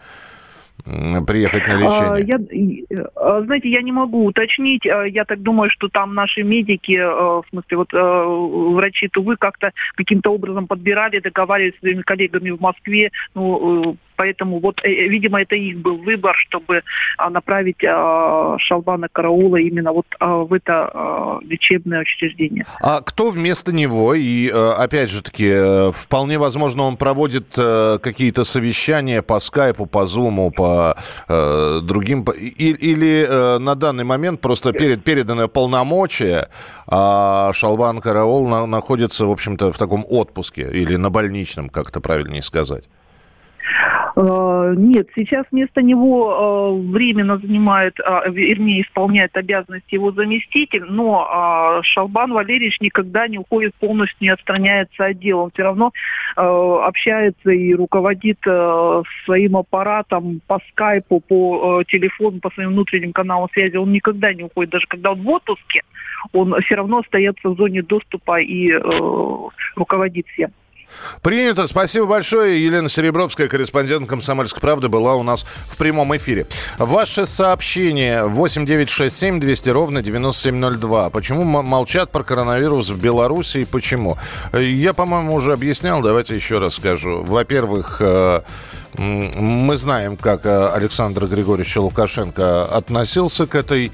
Приехать 1.26 1.67
на 1.67 1.75
лечение? 1.75 2.11
А, 2.11 2.19
я, 2.19 3.07
а, 3.14 3.43
знаете, 3.43 3.71
я 3.71 3.83
не 3.83 3.93
могу 3.93 4.25
уточнить. 4.25 4.87
А, 4.87 5.05
я 5.05 5.25
так 5.25 5.41
думаю, 5.43 5.71
что 5.71 5.88
там 5.88 6.14
наши 6.14 6.43
медики, 6.43 6.99
в 6.99 7.45
смысле, 7.50 7.76
вот 7.76 7.93
врачи 7.93 9.09
Тувы 9.09 9.37
как-то 9.37 9.73
каким-то 9.95 10.31
образом 10.31 10.67
подбирали, 10.67 11.21
договаривались 11.21 11.76
с 11.76 11.81
своими 11.81 12.02
коллегами 12.02 12.50
в 12.50 12.61
Москве. 12.61 13.11
Ну, 13.35 13.97
Поэтому 14.23 14.61
вот, 14.61 14.81
э, 14.85 14.88
э, 14.88 15.09
видимо, 15.09 15.43
это 15.43 15.57
их 15.57 15.79
был 15.79 15.97
выбор, 15.97 16.37
чтобы 16.37 16.83
а, 17.19 17.29
направить 17.29 17.83
а, 17.85 18.57
Шалбана 18.59 19.09
Караула 19.11 19.57
именно 19.57 19.93
вот 19.93 20.07
а, 20.21 20.45
в 20.45 20.52
это 20.52 21.41
лечебное 21.43 22.02
учреждение. 22.02 22.65
А 22.80 23.00
кто 23.00 23.30
вместо 23.30 23.73
него? 23.73 24.15
И, 24.15 24.49
э, 24.49 24.73
опять 24.78 25.11
же 25.11 25.23
таки, 25.23 25.91
вполне 25.93 26.39
возможно, 26.39 26.85
он 26.85 26.97
проводит 26.97 27.49
какие-то 27.56 28.45
совещания 28.45 29.23
по 29.23 29.41
скайпу, 29.41 29.87
по 29.87 30.06
зуму, 30.06 30.52
по 30.52 30.95
другим... 31.28 32.23
Или 32.23 33.58
на 33.58 33.75
данный 33.75 34.04
момент 34.04 34.41
просто 34.41 34.73
перед, 34.73 35.02
переданы 35.02 35.49
полномочия, 35.49 36.49
а 36.87 37.52
Шалбан 37.52 38.00
Караул 38.00 38.67
находится, 38.67 39.26
в 39.26 39.30
общем-то, 39.30 39.73
в 39.73 39.78
таком 39.78 40.04
отпуске 40.08 40.71
или 40.73 40.97
на 40.97 41.11
больничном, 41.11 41.69
как 41.69 41.89
это 41.89 42.00
правильнее 42.00 42.43
сказать. 42.43 42.85
Э, 44.15 44.75
нет, 44.77 45.09
сейчас 45.15 45.47
вместо 45.51 45.81
него 45.81 46.77
э, 46.77 46.91
временно 46.91 47.39
занимает, 47.39 47.99
э, 47.99 48.31
вернее, 48.31 48.83
исполняет 48.83 49.37
обязанности 49.37 49.95
его 49.95 50.13
заместитель, 50.13 50.85
но 50.85 51.81
Шалбан 51.83 52.33
Валерьевич 52.33 52.81
никогда 52.81 53.27
не 53.27 53.39
уходит 53.39 53.75
полностью, 53.77 54.19
не 54.21 54.29
отстраняется 54.29 55.07
от 55.07 55.19
дела. 55.19 55.43
Он 55.43 55.51
все 55.51 55.63
равно 55.63 55.93
общается 56.37 57.51
и 57.51 57.75
руководит 57.75 58.39
своим 59.25 59.57
аппаратом 59.57 60.41
по 60.47 60.61
скайпу, 60.71 61.21
по 61.21 61.83
телефону, 61.85 62.41
по 62.41 62.51
своим 62.51 62.71
внутренним 62.71 63.13
каналам 63.13 63.49
связи. 63.53 63.77
Он 63.77 63.93
никогда 63.93 64.33
не 64.33 64.45
уходит, 64.45 64.71
даже 64.71 64.87
когда 64.87 65.13
он 65.13 65.23
в 65.23 65.29
отпуске, 65.29 65.83
он 66.33 66.55
все 66.63 66.77
равно 66.77 66.99
остается 66.99 67.49
в 67.49 67.57
зоне 67.57 67.83
доступа 67.83 68.41
и 68.41 68.73
руководит 69.77 70.27
всем. 70.29 70.53
Принято. 71.23 71.67
Спасибо 71.67 72.07
большое. 72.07 72.65
Елена 72.65 72.89
Серебровская, 72.89 73.49
корреспондент 73.49 74.09
«Комсомольской 74.09 74.61
правды», 74.61 74.89
была 74.89 75.15
у 75.15 75.23
нас 75.23 75.45
в 75.69 75.76
прямом 75.76 76.17
эфире. 76.17 76.47
Ваше 76.78 77.26
сообщение 77.26 78.25
8967 78.25 79.41
200 79.41 79.69
ровно 79.71 80.02
9702. 80.02 81.11
Почему 81.11 81.45
молчат 81.45 82.11
про 82.11 82.23
коронавирус 82.23 82.91
в 82.91 83.00
Беларуси 83.00 83.59
и 83.59 83.65
почему? 83.65 84.19
Я, 84.52 84.93
по-моему, 84.93 85.35
уже 85.35 85.52
объяснял. 85.52 86.00
Давайте 86.02 86.35
еще 86.35 86.59
раз 86.59 86.75
скажу. 86.75 87.23
Во-первых, 87.23 87.99
э, 88.00 88.43
мы 88.99 89.76
знаем, 89.76 90.17
как 90.17 90.45
э, 90.45 90.69
Александр 90.75 91.26
Григорьевич 91.26 91.76
Лукашенко 91.76 92.65
относился 92.65 93.47
к 93.47 93.55
этой 93.55 93.93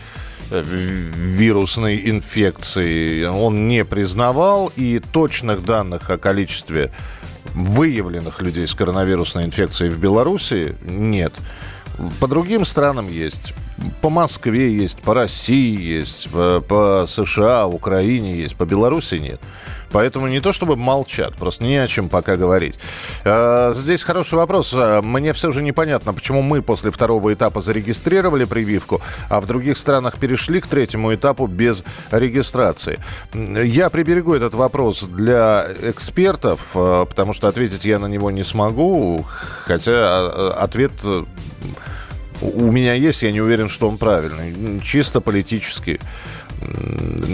вирусной 0.51 2.11
инфекции 2.11 3.25
он 3.25 3.69
не 3.69 3.85
признавал, 3.85 4.73
и 4.77 4.99
точных 4.99 5.65
данных 5.65 6.11
о 6.11 6.19
количестве 6.19 6.91
выявленных 7.55 8.41
людей 8.43 8.67
с 8.67 8.75
коронавирусной 8.75 9.45
инфекцией 9.45 9.91
в 9.91 9.99
Беларуси 9.99 10.77
нет. 10.83 11.33
По 12.21 12.29
другим 12.29 12.65
странам 12.65 13.09
есть. 13.09 13.55
По 14.01 14.11
Москве 14.11 14.73
есть, 14.73 15.01
по 15.01 15.15
России 15.15 15.81
есть, 15.81 16.31
по, 16.31 16.61
по 16.61 17.05
США, 17.07 17.67
Украине 17.67 18.37
есть, 18.37 18.57
по 18.57 18.65
Беларуси 18.65 19.17
нет. 19.17 19.41
Поэтому 19.91 20.29
не 20.29 20.41
то 20.41 20.53
чтобы 20.53 20.77
молчат, 20.77 21.35
просто 21.35 21.65
не 21.65 21.77
о 21.77 21.87
чем 21.87 22.09
пока 22.09 22.37
говорить. 22.37 22.79
А, 23.25 23.73
здесь 23.75 24.03
хороший 24.03 24.35
вопрос. 24.35 24.73
А, 24.75 25.03
мне 25.03 25.33
все 25.33 25.51
же 25.51 25.63
непонятно, 25.63 26.13
почему 26.13 26.43
мы 26.43 26.63
после 26.63 26.91
второго 26.91 27.33
этапа 27.33 27.61
зарегистрировали 27.61 28.45
прививку, 28.45 29.01
а 29.29 29.41
в 29.41 29.47
других 29.47 29.79
странах 29.79 30.19
перешли 30.19 30.61
к 30.61 30.67
третьему 30.67 31.15
этапу 31.15 31.47
без 31.47 31.85
регистрации. 32.11 32.99
Я 33.33 33.91
приберегу 33.91 34.35
этот 34.35 34.55
вопрос 34.55 35.05
для 35.05 35.67
экспертов, 35.83 36.73
а, 36.75 37.05
потому 37.05 37.33
что 37.33 37.49
ответить 37.49 37.85
я 37.85 37.99
на 37.99 38.07
него 38.07 38.31
не 38.31 38.45
смогу, 38.45 39.27
хотя 39.65 40.51
ответ 40.53 40.93
у 42.41 42.71
меня 42.71 42.95
есть, 42.95 43.23
я 43.23 43.33
не 43.33 43.41
уверен, 43.41 43.69
что 43.69 43.89
он 43.89 43.99
правильный. 43.99 44.81
Чисто 44.81 45.21
политически 45.21 46.01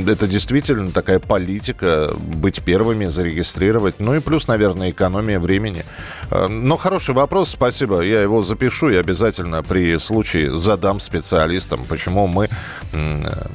это 0.06 0.26
действительно 0.26 0.90
такая 0.90 1.18
политика, 1.18 2.10
быть 2.18 2.62
первыми, 2.62 3.06
зарегистрировать. 3.06 3.96
Ну 3.98 4.14
и 4.14 4.20
плюс, 4.20 4.48
наверное, 4.48 4.90
экономия 4.90 5.38
времени. 5.38 5.84
Э, 6.30 6.48
но 6.48 6.76
хороший 6.76 7.14
вопрос, 7.14 7.50
спасибо. 7.50 8.00
Я 8.00 8.22
его 8.22 8.42
запишу 8.42 8.90
и 8.90 8.96
обязательно 8.96 9.62
при 9.62 9.98
случае 9.98 10.54
задам 10.54 11.00
специалистам, 11.00 11.80
почему 11.88 12.26
мы 12.26 12.48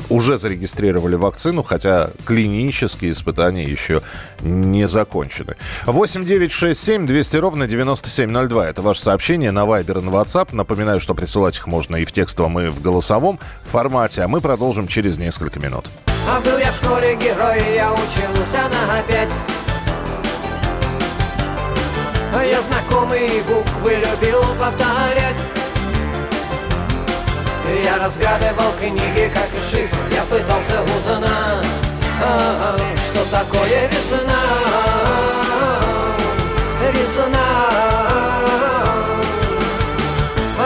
уже 0.09 0.37
зарегистрировали 0.37 1.15
вакцину, 1.15 1.63
хотя 1.63 2.09
клинические 2.25 3.11
испытания 3.11 3.63
еще 3.63 4.01
не 4.41 4.87
закончены. 4.87 5.55
8 5.85 6.25
9 6.25 6.51
6 6.51 6.79
7 6.79 7.05
200 7.05 7.37
ровно 7.37 7.67
9702. 7.67 8.69
Это 8.69 8.81
ваше 8.81 9.01
сообщение 9.01 9.51
на 9.51 9.61
Viber 9.61 9.99
и 9.99 10.03
на 10.03 10.09
WhatsApp. 10.09 10.49
Напоминаю, 10.51 10.99
что 10.99 11.13
присылать 11.13 11.57
их 11.57 11.67
можно 11.67 11.95
и 11.97 12.05
в 12.05 12.11
текстовом, 12.11 12.59
и 12.59 12.67
в 12.67 12.81
голосовом 12.81 13.39
формате. 13.71 14.21
А 14.23 14.27
мы 14.27 14.41
продолжим 14.41 14.87
через 14.87 15.17
несколько 15.17 15.58
несколько 15.59 15.67
минут. 15.67 15.85
А 16.27 16.39
был 16.41 16.57
я 16.57 16.71
в 16.71 16.75
школе 16.75 17.15
герой, 17.15 17.75
я 17.75 17.91
учился 17.91 18.63
на 18.69 19.01
пять. 19.03 19.29
Я 22.31 22.61
знакомые 22.61 23.41
буквы 23.43 23.95
любил 23.95 24.41
повторять 24.59 25.35
Я 27.83 27.97
разгадывал 27.97 28.71
книги, 28.79 29.31
как 29.33 29.47
и 29.51 29.75
шифр 29.75 29.97
Я 30.11 30.23
пытался 30.23 30.83
узнать, 30.83 31.65
а, 32.23 32.77
что 33.09 33.25
такое 33.31 33.87
весна 33.89 34.39
Весна 36.93 37.69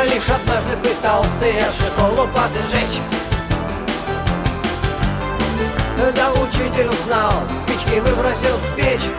Лишь 0.03 0.29
однажды 0.29 0.77
пытался 0.77 1.45
я 1.45 1.71
школу 1.71 2.27
поджечь 2.27 2.99
Да 6.15 6.31
учитель 6.33 6.87
узнал, 6.87 7.43
спички 7.65 7.99
выбросил 7.99 8.57
в 8.57 8.75
печь 8.75 9.09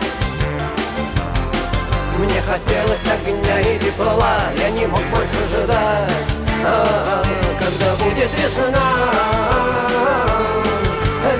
мне 2.17 2.41
хотелось 2.41 3.05
огня 3.11 3.59
и 3.59 3.79
тепла, 3.79 4.37
я 4.57 4.69
не 4.71 4.85
мог 4.87 5.01
больше 5.11 5.63
ждать, 5.63 6.11
а, 6.63 7.23
когда 7.59 7.93
будет 7.95 8.29
весна, 8.37 8.79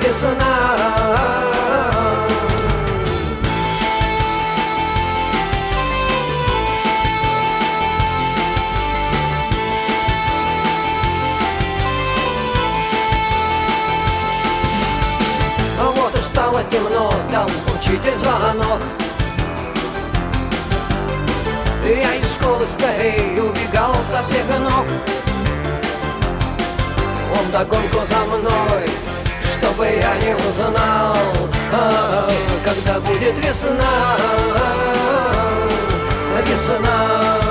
весна. 0.02 1.55
Темно, 16.70 17.12
там 17.30 17.46
учитель 17.74 18.18
звонок. 18.18 18.80
Я 21.84 22.14
из 22.14 22.32
школы 22.32 22.66
скорее 22.78 23.42
убегал 23.42 23.94
со 24.10 24.22
всех 24.22 24.44
ног. 24.60 24.86
Он 27.38 27.50
догонку 27.52 28.00
за 28.08 28.24
мной, 28.24 28.88
чтобы 29.56 29.86
я 29.86 30.16
не 30.16 30.34
узнал 30.34 31.16
а, 31.72 32.30
Когда 32.64 33.00
будет 33.00 33.36
весна, 33.44 34.16
весна 36.46 37.45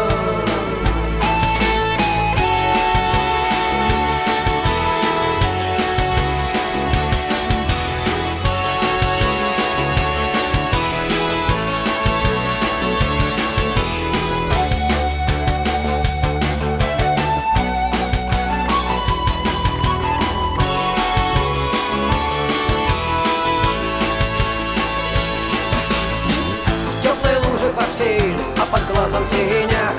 глазом 28.96 29.28
синяк. 29.28 29.94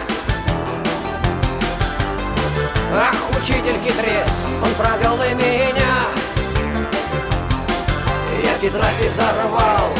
Ах, 2.95 3.17
учитель 3.39 3.79
хитрец, 3.85 4.47
он 4.65 4.71
провел 4.75 5.23
и 5.23 5.35
меня. 5.35 5.97
Я 8.43 8.59
тетрадь 8.59 8.95
взорвал, 9.13 9.91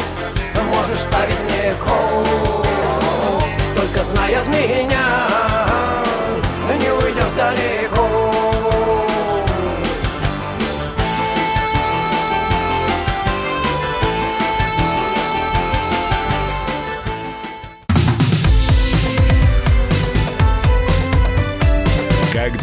можешь 0.71 1.01
ставить 1.01 1.39
мне 1.45 1.73
кол 1.83 2.63
Только 3.75 4.03
знай 4.05 4.35
от 4.35 4.47
меня, 4.47 5.46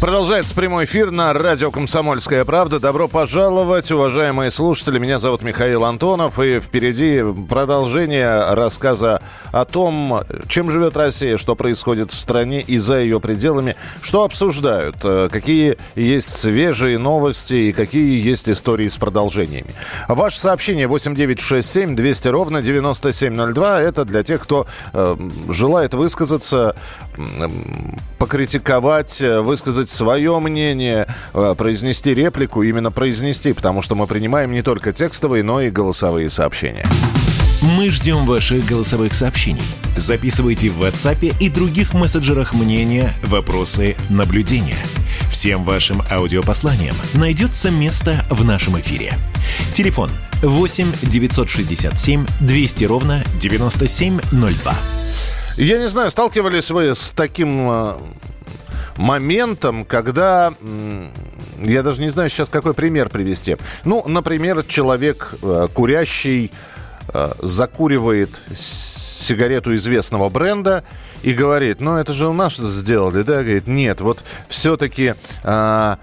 Продолжается 0.00 0.54
прямой 0.54 0.84
эфир 0.84 1.10
на 1.10 1.32
радио 1.32 1.72
«Комсомольская 1.72 2.44
правда». 2.44 2.78
Добро 2.78 3.08
пожаловать, 3.08 3.90
уважаемые 3.90 4.52
слушатели. 4.52 4.96
Меня 5.00 5.18
зовут 5.18 5.42
Михаил 5.42 5.84
Антонов. 5.84 6.38
И 6.38 6.60
впереди 6.60 7.20
продолжение 7.48 8.54
рассказа 8.54 9.20
о 9.50 9.64
том, 9.64 10.20
чем 10.46 10.70
живет 10.70 10.96
Россия, 10.96 11.36
что 11.36 11.56
происходит 11.56 12.12
в 12.12 12.14
стране 12.18 12.60
и 12.60 12.78
за 12.78 13.00
ее 13.00 13.18
пределами, 13.18 13.74
что 14.00 14.22
обсуждают, 14.22 14.98
э, 15.02 15.28
какие 15.32 15.76
есть 15.96 16.32
свежие 16.32 16.96
новости 16.96 17.54
и 17.54 17.72
какие 17.72 18.24
есть 18.24 18.48
истории 18.48 18.86
с 18.86 18.96
продолжениями. 18.96 19.74
Ваше 20.06 20.38
сообщение 20.38 20.86
8967 20.86 21.96
200 21.96 22.28
ровно 22.28 22.62
9702. 22.62 23.80
Это 23.80 24.04
для 24.04 24.22
тех, 24.22 24.42
кто 24.42 24.68
э, 24.92 25.16
желает 25.48 25.94
высказаться, 25.94 26.76
покритиковать, 28.18 29.20
высказать 29.20 29.68
высказать 29.68 29.90
свое 29.90 30.38
мнение, 30.40 31.06
э, 31.34 31.54
произнести 31.56 32.14
реплику, 32.14 32.62
именно 32.62 32.90
произнести, 32.90 33.52
потому 33.52 33.82
что 33.82 33.94
мы 33.94 34.06
принимаем 34.06 34.52
не 34.52 34.62
только 34.62 34.92
текстовые, 34.92 35.42
но 35.42 35.60
и 35.60 35.70
голосовые 35.70 36.30
сообщения. 36.30 36.86
Мы 37.60 37.90
ждем 37.90 38.24
ваших 38.24 38.64
голосовых 38.64 39.14
сообщений. 39.14 39.62
Записывайте 39.96 40.70
в 40.70 40.80
WhatsApp 40.80 41.34
и 41.40 41.50
других 41.50 41.92
мессенджерах 41.92 42.54
мнения, 42.54 43.12
вопросы, 43.24 43.96
наблюдения. 44.08 44.78
Всем 45.30 45.64
вашим 45.64 46.02
аудиопосланиям 46.10 46.94
найдется 47.14 47.70
место 47.70 48.24
в 48.30 48.44
нашем 48.44 48.80
эфире. 48.80 49.18
Телефон 49.74 50.10
8 50.42 50.86
967 51.02 52.26
200 52.40 52.84
ровно 52.84 53.24
9702. 53.40 54.97
Я 55.58 55.78
не 55.78 55.88
знаю, 55.88 56.08
сталкивались 56.08 56.70
вы 56.70 56.94
с 56.94 57.10
таким 57.10 57.68
э, 57.68 57.94
моментом, 58.96 59.84
когда... 59.84 60.54
Я 61.60 61.82
даже 61.82 62.00
не 62.00 62.10
знаю 62.10 62.30
сейчас, 62.30 62.48
какой 62.48 62.74
пример 62.74 63.08
привести. 63.08 63.56
Ну, 63.82 64.04
например, 64.06 64.62
человек 64.62 65.34
э, 65.42 65.66
курящий 65.74 66.52
э, 67.12 67.32
закуривает 67.42 68.40
сигарету 68.56 69.74
известного 69.74 70.28
бренда 70.28 70.84
и 71.22 71.32
говорит, 71.32 71.80
ну 71.80 71.96
это 71.96 72.12
же 72.12 72.28
у 72.28 72.32
нас 72.32 72.54
сделали, 72.54 73.22
да? 73.22 73.42
Говорит, 73.42 73.66
нет, 73.66 74.00
вот 74.00 74.22
все-таки 74.48 75.14
э, 75.42 75.96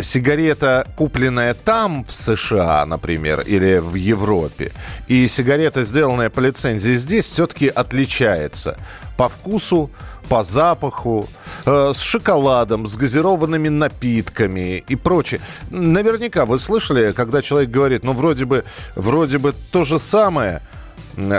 сигарета, 0.00 0.86
купленная 0.96 1.54
там, 1.54 2.04
в 2.04 2.12
США, 2.12 2.86
например, 2.86 3.40
или 3.40 3.78
в 3.78 3.94
Европе, 3.94 4.72
и 5.08 5.26
сигарета, 5.26 5.84
сделанная 5.84 6.30
по 6.30 6.40
лицензии 6.40 6.94
здесь, 6.94 7.26
все-таки 7.26 7.68
отличается 7.68 8.76
по 9.16 9.28
вкусу, 9.28 9.90
по 10.28 10.42
запаху, 10.42 11.28
э, 11.64 11.92
с 11.92 12.00
шоколадом, 12.00 12.86
с 12.86 12.96
газированными 12.96 13.68
напитками 13.68 14.84
и 14.88 14.96
прочее. 14.96 15.40
Наверняка 15.70 16.44
вы 16.44 16.58
слышали, 16.58 17.12
когда 17.12 17.42
человек 17.42 17.70
говорит, 17.70 18.04
ну 18.04 18.12
вроде 18.12 18.44
бы, 18.44 18.64
вроде 18.94 19.38
бы 19.38 19.54
то 19.72 19.84
же 19.84 19.98
самое, 19.98 20.62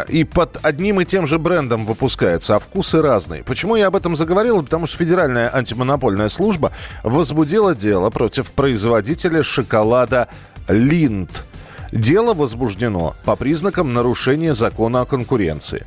и 0.10 0.24
под 0.24 0.58
одним 0.64 1.02
и 1.02 1.06
тем 1.06 1.28
же 1.28 1.38
брендом 1.38 1.86
выпускается, 1.86 2.56
а 2.56 2.60
вкусы 2.60 3.02
разные. 3.02 3.44
Почему 3.44 3.76
я 3.76 3.88
об 3.88 3.96
этом 3.96 4.16
заговорил? 4.16 4.64
Потому 4.64 4.86
что 4.86 4.98
Федеральная 4.98 5.54
антимонопольная 5.56 6.30
служба 6.30 6.72
возбудила 7.04 7.76
дело 7.76 8.10
против 8.10 8.52
производителя 8.52 9.44
шоколада 9.44 10.30
«Линд». 10.68 11.44
Дело 11.92 12.34
возбуждено 12.34 13.16
по 13.24 13.36
признакам 13.36 13.94
нарушения 13.94 14.54
закона 14.54 15.02
о 15.02 15.06
конкуренции. 15.06 15.86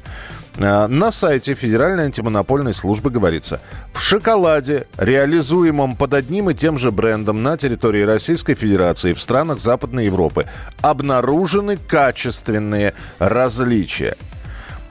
Э, 0.57 0.87
на 0.87 1.11
сайте 1.11 1.55
Федеральной 1.55 2.05
антимонопольной 2.05 2.75
службы 2.75 3.11
говорится, 3.11 3.61
в 3.93 4.01
шоколаде, 4.01 4.87
реализуемом 4.97 5.97
под 5.97 6.15
одним 6.15 6.51
и 6.51 6.55
тем 6.55 6.79
же 6.79 6.91
брендом 6.91 7.43
на 7.43 7.57
территории 7.57 8.03
Российской 8.03 8.55
Федерации 8.55 9.13
в 9.13 9.23
странах 9.23 9.59
Западной 9.59 10.07
Европы, 10.07 10.47
обнаружены 10.83 11.77
качественные 11.77 12.95
различия– 13.19 14.17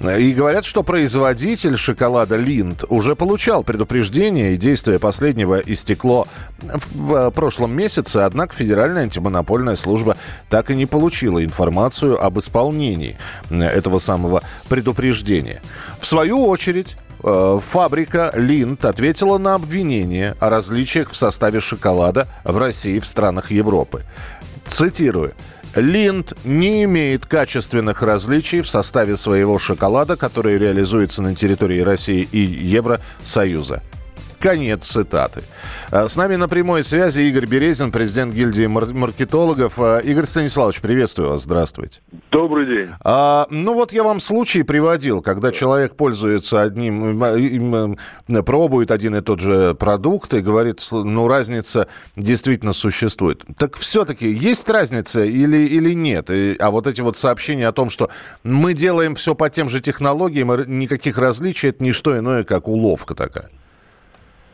и 0.02 0.34
говорят, 0.34 0.64
что 0.64 0.82
производитель 0.84 1.78
шоколада 1.78 2.38
Линд 2.38 2.86
уже 2.90 3.16
получал 3.16 3.64
предупреждение, 3.64 4.54
и 4.54 4.58
действие 4.58 4.98
последнего 4.98 5.60
истекло 5.60 6.28
в 6.62 7.32
прошлом 7.32 7.74
месяце, 7.74 8.18
однако 8.18 8.56
Федеральная 8.56 9.04
антимонопольная 9.04 9.76
служба 9.76 10.16
так 10.50 10.72
и 10.72 10.76
не 10.76 10.86
получила 10.86 11.44
информацию 11.44 12.24
об 12.24 12.40
исполнении 12.40 13.18
этого 13.50 14.00
самого 14.00 14.42
предупреждения. 14.70 15.62
В 16.00 16.08
свою 16.08 16.46
очередь, 16.46 16.96
э, 17.22 17.60
фабрика 17.62 18.32
Линд 18.36 18.86
ответила 18.86 19.38
на 19.38 19.56
обвинение 19.56 20.36
о 20.40 20.50
различиях 20.50 21.12
в 21.12 21.16
составе 21.18 21.60
шоколада 21.60 22.28
в 22.46 22.58
России 22.58 22.96
и 22.96 23.00
в 23.02 23.06
странах 23.06 23.52
Европы. 23.52 24.04
Цитирую. 24.66 25.34
Линд 25.76 26.34
не 26.44 26.84
имеет 26.86 27.26
качественных 27.26 28.02
различий 28.02 28.62
в 28.62 28.68
составе 28.68 29.18
своего 29.18 29.60
шоколада, 29.60 30.18
который 30.18 30.58
реализуется 30.58 31.22
на 31.22 31.36
территории 31.36 31.82
России 31.82 32.28
и 32.32 32.40
Евросоюза. 32.40 33.82
Конец 34.40 34.86
цитаты. 34.86 35.44
А, 35.92 36.08
с 36.08 36.16
нами 36.16 36.36
на 36.36 36.48
прямой 36.48 36.84
связи 36.84 37.22
Игорь 37.22 37.46
Березин, 37.46 37.92
президент 37.92 38.34
гильдии 38.34 38.68
мар- 38.68 38.94
маркетологов. 38.94 39.74
А, 39.78 40.00
Игорь 40.00 40.26
Станиславович, 40.26 40.80
приветствую 40.80 41.30
вас, 41.30 41.44
здравствуйте. 41.44 42.00
Добрый 42.32 42.66
день. 42.66 42.90
А, 43.02 43.48
ну 43.50 43.74
вот 43.74 43.92
я 43.92 44.04
вам 44.04 44.22
случай 44.22 44.64
приводил, 44.64 45.22
когда 45.22 45.52
человек 45.52 45.96
пользуется 45.96 46.62
одним, 46.62 47.20
пробует 48.46 48.92
один 48.92 49.16
и 49.16 49.22
тот 49.22 49.42
же 49.42 49.76
продукт 49.76 50.34
и 50.34 50.40
говорит, 50.40 50.80
ну 50.92 51.28
разница 51.28 51.88
действительно 52.16 52.72
существует. 52.72 53.44
Так 53.58 53.76
все-таки 53.76 54.32
есть 54.32 54.70
разница 54.70 55.26
или, 55.26 55.58
или 55.58 55.94
нет? 55.94 56.30
И, 56.30 56.56
а 56.60 56.72
вот 56.72 56.88
эти 56.88 57.02
вот 57.02 57.18
сообщения 57.18 57.68
о 57.68 57.74
том, 57.74 57.90
что 57.90 58.10
мы 58.44 58.74
делаем 58.74 59.16
все 59.16 59.36
по 59.36 59.50
тем 59.50 59.68
же 59.68 59.82
технологиям, 59.82 60.80
никаких 60.80 61.18
различий, 61.18 61.70
это 61.70 61.84
не 61.84 61.92
что 61.92 62.18
иное, 62.18 62.46
как 62.46 62.70
уловка 62.70 63.16
такая 63.16 63.50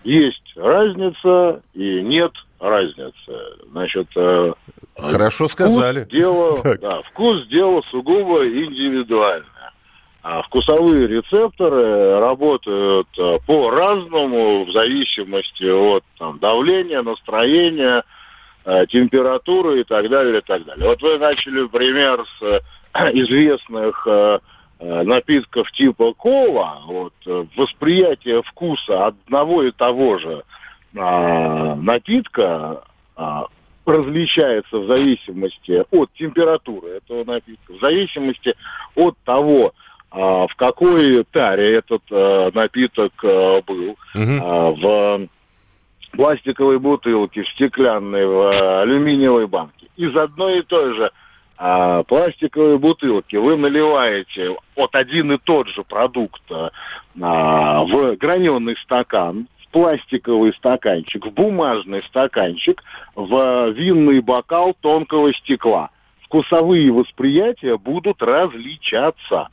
есть 0.05 0.53
разница 0.55 1.61
и 1.73 2.01
нет 2.01 2.31
разницы. 2.59 3.13
Значит, 3.71 4.07
э, 4.15 4.53
Хорошо 4.97 5.47
сказали. 5.47 6.01
Вкус 6.01 6.11
дело, 6.11 6.55
да, 6.81 7.01
вкус 7.01 7.45
дело 7.47 7.81
сугубо 7.91 8.47
индивидуальное. 8.47 9.49
А 10.23 10.41
вкусовые 10.43 11.07
рецепторы 11.07 12.19
работают 12.19 13.07
э, 13.17 13.37
по-разному 13.45 14.65
в 14.65 14.71
зависимости 14.71 15.65
от 15.65 16.03
там, 16.17 16.39
давления, 16.39 17.01
настроения, 17.03 18.03
э, 18.63 18.85
температуры 18.87 19.81
и 19.81 19.83
так 19.83 20.09
далее, 20.09 20.39
и 20.39 20.41
так 20.41 20.65
далее. 20.65 20.87
Вот 20.87 21.01
вы 21.01 21.17
начали 21.17 21.67
пример 21.67 22.23
с 22.39 22.61
известных 23.13 24.07
напитков 24.79 25.71
типа 25.71 26.13
кола, 26.13 26.81
вот, 26.85 27.13
э, 27.25 27.45
восприятие 27.55 28.41
вкуса 28.43 29.07
одного 29.07 29.63
и 29.63 29.71
того 29.71 30.17
же 30.17 30.43
а, 30.97 31.75
напитка 31.75 32.83
а, 33.15 33.45
различается 33.85 34.79
в 34.79 34.88
зависимости 34.88 35.83
от 35.91 36.11
температуры 36.13 36.97
этого 36.97 37.23
напитка, 37.23 37.73
в 37.73 37.79
зависимости 37.79 38.55
от 38.95 39.17
того, 39.23 39.73
а, 40.11 40.47
в 40.47 40.55
какой 40.55 41.23
таре 41.25 41.75
этот 41.75 42.01
а, 42.11 42.51
напиток 42.53 43.13
а, 43.23 43.61
был, 43.61 43.91
угу. 43.91 43.97
а, 44.13 44.71
в 44.71 45.27
пластиковой 46.11 46.79
бутылке, 46.79 47.43
в 47.43 47.49
стеклянной, 47.49 48.25
в 48.25 48.81
алюминиевой 48.81 49.47
банке. 49.47 49.88
Из 49.97 50.15
одной 50.15 50.59
и 50.59 50.63
той 50.63 50.95
же 50.95 51.11
а, 51.57 52.03
пластиковые 52.03 52.77
бутылки 52.77 53.35
вы 53.37 53.55
наливаете 53.55 54.55
от 54.75 54.95
один 54.95 55.31
и 55.31 55.37
тот 55.37 55.67
же 55.69 55.83
продукт 55.83 56.41
а, 56.51 57.83
в 57.83 58.15
граненый 58.17 58.75
стакан, 58.77 59.47
в 59.63 59.69
пластиковый 59.69 60.53
стаканчик, 60.53 61.25
в 61.25 61.31
бумажный 61.31 62.03
стаканчик, 62.03 62.83
в 63.15 63.69
винный 63.71 64.19
бокал 64.19 64.75
тонкого 64.81 65.33
стекла. 65.33 65.89
Вкусовые 66.23 66.91
восприятия 66.91 67.77
будут 67.77 68.21
различаться. 68.21 69.47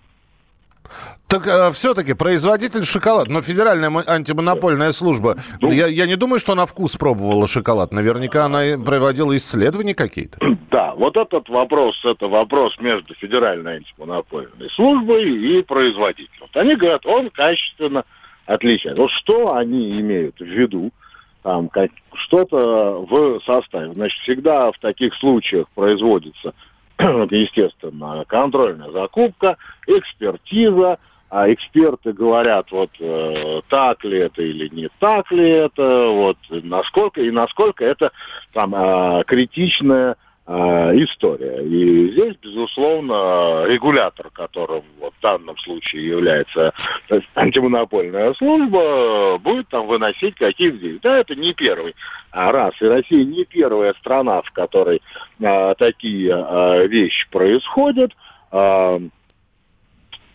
Так 1.28 1.46
э, 1.46 1.72
все-таки 1.72 2.12
производитель 2.12 2.84
шоколада, 2.84 3.30
но 3.30 3.40
Федеральная 3.40 3.90
антимонопольная 4.06 4.92
служба, 4.92 5.36
ну, 5.62 5.70
я, 5.70 5.86
я 5.86 6.06
не 6.06 6.16
думаю, 6.16 6.40
что 6.40 6.54
на 6.54 6.66
вкус 6.66 6.96
пробовала 6.96 7.46
шоколад. 7.46 7.90
Наверняка 7.90 8.44
она 8.44 8.62
проводила 8.84 9.34
исследования 9.36 9.94
какие-то. 9.94 10.38
Да, 10.72 10.94
вот 10.94 11.18
этот 11.18 11.50
вопрос, 11.50 12.02
это 12.02 12.28
вопрос 12.28 12.78
между 12.80 13.14
Федеральной 13.14 13.76
антимонопольной 13.76 14.70
службой 14.74 15.30
и 15.30 15.62
производителем. 15.62 16.30
Вот 16.40 16.56
они 16.56 16.76
говорят, 16.76 17.04
он 17.04 17.28
качественно 17.28 18.04
отличается. 18.46 19.02
Вот 19.02 19.10
что 19.10 19.54
они 19.54 20.00
имеют 20.00 20.38
в 20.38 20.44
виду? 20.44 20.90
Там 21.42 21.68
как, 21.68 21.90
что-то 22.14 23.04
в 23.08 23.40
составе. 23.44 23.92
Значит, 23.92 24.18
всегда 24.20 24.70
в 24.72 24.78
таких 24.78 25.14
случаях 25.16 25.66
производится 25.74 26.54
естественно, 27.30 28.24
контрольная 28.26 28.90
закупка, 28.90 29.56
экспертиза, 29.86 30.98
а 31.30 31.50
эксперты 31.50 32.12
говорят, 32.12 32.70
вот 32.70 32.90
э, 33.00 33.62
так 33.68 34.04
ли 34.04 34.18
это 34.18 34.42
или 34.42 34.68
не 34.68 34.90
так 34.98 35.30
ли 35.32 35.48
это, 35.48 36.08
вот 36.08 36.36
насколько 36.50 37.22
и 37.22 37.30
насколько 37.30 37.84
это 37.84 38.12
там 38.52 38.74
э, 38.74 39.24
критичная 39.26 40.16
история. 40.46 41.62
И 41.62 42.10
здесь, 42.12 42.36
безусловно, 42.42 43.64
регулятор, 43.66 44.30
которым 44.30 44.82
вот, 45.00 45.14
в 45.14 45.22
данном 45.22 45.56
случае 45.58 46.08
является 46.08 46.72
антимонопольная 47.36 48.34
служба, 48.34 49.38
будет 49.38 49.68
там 49.68 49.86
выносить 49.86 50.34
какие-то 50.34 50.78
действия. 50.78 51.00
Да, 51.02 51.18
это 51.18 51.34
не 51.34 51.54
первый 51.54 51.94
раз. 52.32 52.74
И 52.80 52.86
Россия 52.86 53.24
не 53.24 53.44
первая 53.44 53.94
страна, 53.94 54.42
в 54.42 54.50
которой 54.52 55.00
э, 55.40 55.74
такие 55.78 56.32
э, 56.32 56.86
вещи 56.88 57.28
происходят. 57.30 58.12
Э, 58.12 58.14
а, 58.52 59.00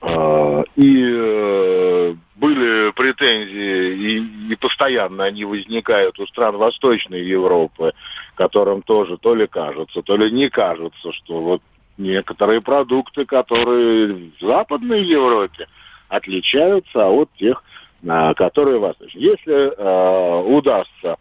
и 0.03 1.03
э, 1.05 2.15
были 2.36 2.91
претензии, 2.91 3.95
и, 3.95 4.51
и 4.51 4.55
постоянно 4.55 5.23
они 5.23 5.43
возникают 5.43 6.19
у 6.19 6.27
стран 6.27 6.57
Восточной 6.57 7.23
Европы, 7.23 7.93
которым 8.36 8.83
тоже 8.83 9.17
то 9.17 9.33
ли 9.33 9.47
кажется, 9.47 10.01
то 10.03 10.15
ли 10.15 10.31
не 10.31 10.49
кажется, 10.49 11.12
что 11.13 11.39
вот 11.39 11.62
некоторые 11.97 12.62
продукты, 12.62 13.25
которые 13.25 14.13
в 14.13 14.39
Западной 14.39 15.03
Европе 15.03 15.67
отличаются 16.10 17.07
от 17.07 17.31
тех, 17.33 17.63
а, 18.07 18.33
которые 18.36 18.77
в 18.77 18.81
Восточной. 18.81 19.21
Если 19.21 19.53
э, 19.53 20.41
удастся 20.43 21.13
а, 21.13 21.17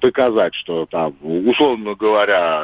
доказать, 0.00 0.54
что 0.54 0.86
там, 0.86 1.14
условно 1.22 1.94
говоря, 1.94 2.62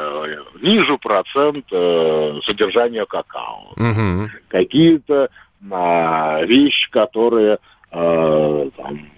ниже 0.62 0.96
процент 0.98 1.66
э, 1.70 2.38
содержания 2.44 3.04
какао. 3.04 3.74
Угу. 3.76 4.30
Какие-то 4.48 5.28
а, 5.70 6.42
вещи, 6.44 6.90
которые 6.90 7.59
э, 7.90 8.70
там, 8.76 9.11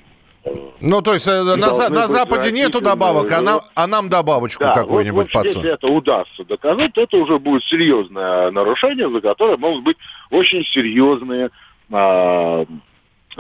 э, 0.44 0.50
ну, 0.80 1.02
то 1.02 1.14
есть 1.14 1.26
э, 1.28 1.42
на, 1.42 1.56
на 1.56 2.06
Западе 2.06 2.52
нету 2.52 2.80
добавок, 2.80 3.30
а 3.32 3.40
нам, 3.40 3.60
а 3.74 3.86
нам 3.86 4.08
добавочку 4.08 4.64
да, 4.64 4.74
какую-нибудь 4.74 5.34
вот, 5.34 5.44
вот 5.44 5.44
Если 5.44 5.70
это 5.72 5.88
удастся 5.88 6.44
доказать, 6.44 6.92
то 6.94 7.02
это 7.02 7.16
уже 7.16 7.38
будет 7.38 7.64
серьезное 7.64 8.50
нарушение, 8.50 9.10
за 9.10 9.20
которое 9.20 9.56
могут 9.56 9.84
быть 9.84 9.96
очень 10.30 10.64
серьезные 10.64 11.50
э, 11.90 12.64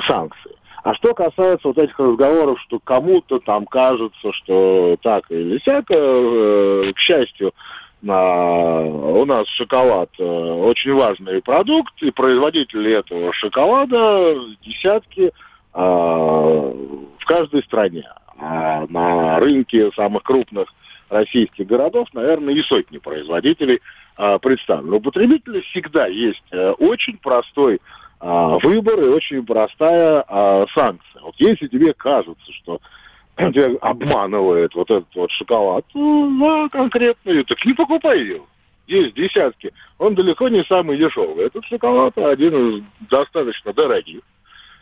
санкции. 0.06 0.57
А 0.82 0.94
что 0.94 1.14
касается 1.14 1.68
вот 1.68 1.78
этих 1.78 1.98
разговоров, 1.98 2.60
что 2.60 2.78
кому-то 2.78 3.40
там 3.40 3.66
кажется, 3.66 4.32
что 4.32 4.96
так 5.02 5.30
или 5.30 5.58
всяко, 5.58 5.94
э, 5.94 6.92
к 6.94 6.98
счастью, 6.98 7.52
у 8.00 9.24
нас 9.24 9.48
шоколад 9.48 10.10
э, 10.20 10.24
очень 10.24 10.94
важный 10.94 11.42
продукт, 11.42 12.00
и 12.00 12.12
производители 12.12 12.92
этого 12.92 13.32
шоколада 13.32 14.36
десятки 14.62 15.32
а, 15.72 16.72
в 17.18 17.24
каждой 17.24 17.62
стране. 17.64 18.08
А 18.38 18.86
на 18.88 19.40
рынке 19.40 19.90
самых 19.92 20.22
крупных 20.22 20.68
российских 21.10 21.66
городов, 21.66 22.08
наверное, 22.12 22.54
и 22.54 22.62
сотни 22.62 22.98
производителей 22.98 23.80
а, 24.16 24.38
представлены. 24.38 24.96
У 24.96 25.00
потребителя 25.00 25.60
всегда 25.62 26.06
есть 26.06 26.42
э, 26.50 26.70
очень 26.72 27.16
простой 27.18 27.80
а, 28.20 28.58
выбор 28.58 29.00
и 29.00 29.08
очень 29.08 29.44
простая 29.44 30.24
а, 30.26 30.66
санкция. 30.74 31.22
Вот 31.22 31.34
если 31.38 31.68
тебе 31.68 31.92
кажется, 31.94 32.52
что 32.52 32.80
тебя 33.36 33.70
обманывает 33.80 34.74
вот 34.74 34.90
этот 34.90 35.14
вот 35.14 35.30
шоколад, 35.30 35.84
ну, 35.94 36.38
да, 36.40 36.68
конкретно, 36.68 37.44
так 37.44 37.64
не 37.64 37.74
покупай 37.74 38.24
его. 38.24 38.46
Есть 38.86 39.14
десятки. 39.14 39.72
Он 39.98 40.14
далеко 40.14 40.48
не 40.48 40.64
самый 40.64 40.96
дешевый. 40.96 41.46
Этот 41.46 41.64
шоколад 41.66 42.16
один 42.16 42.78
из 42.78 42.84
достаточно 43.10 43.72
дорогих. 43.74 44.22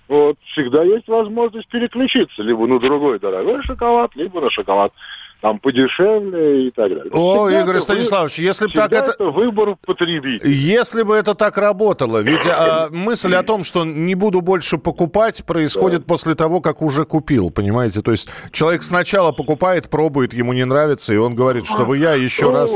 Вот, 0.09 0.38
всегда 0.53 0.85
есть 0.85 1.09
возможность 1.09 1.68
переключиться 1.68 2.42
либо 2.42 2.66
на 2.68 2.79
другой 2.79 3.18
дорогой 3.18 3.62
шоколад, 3.64 4.14
либо 4.14 4.40
на 4.40 4.51
шоколад 4.51 4.92
там 5.40 5.59
подешевле 5.59 6.68
и 6.68 6.70
так 6.70 6.88
далее. 6.88 7.11
О, 7.12 7.46
всегда 7.46 7.62
Игорь 7.62 7.81
Станиславович, 7.81 8.38
если 8.38 8.66
бы 8.66 8.72
так 8.72 8.92
это... 8.92 9.11
это 9.11 9.25
выбор 9.27 9.77
потребителя. 9.85 10.51
Если 10.51 11.03
бы 11.03 11.14
это 11.14 11.35
так 11.35 11.59
работало, 11.59 12.18
ведь 12.18 12.46
а, 12.46 12.88
мысль 12.90 13.35
о 13.35 13.42
том, 13.42 13.64
что 13.64 13.85
не 13.85 14.14
буду 14.14 14.40
больше 14.40 14.79
покупать, 14.79 15.44
происходит 15.44 16.01
да. 16.01 16.07
после 16.07 16.35
того, 16.35 16.61
как 16.61 16.83
уже 16.83 17.05
купил, 17.05 17.51
понимаете? 17.51 18.03
То 18.03 18.12
есть 18.12 18.29
человек 18.51 18.83
сначала 18.83 19.33
покупает, 19.33 19.90
пробует, 19.90 20.33
ему 20.33 20.53
не 20.53 20.64
нравится, 20.64 21.12
и 21.12 21.16
он 21.16 21.35
говорит, 21.35 21.66
чтобы 21.66 21.99
я 21.99 22.14
еще 22.14 22.46
ну, 22.46 22.53
раз... 22.53 22.75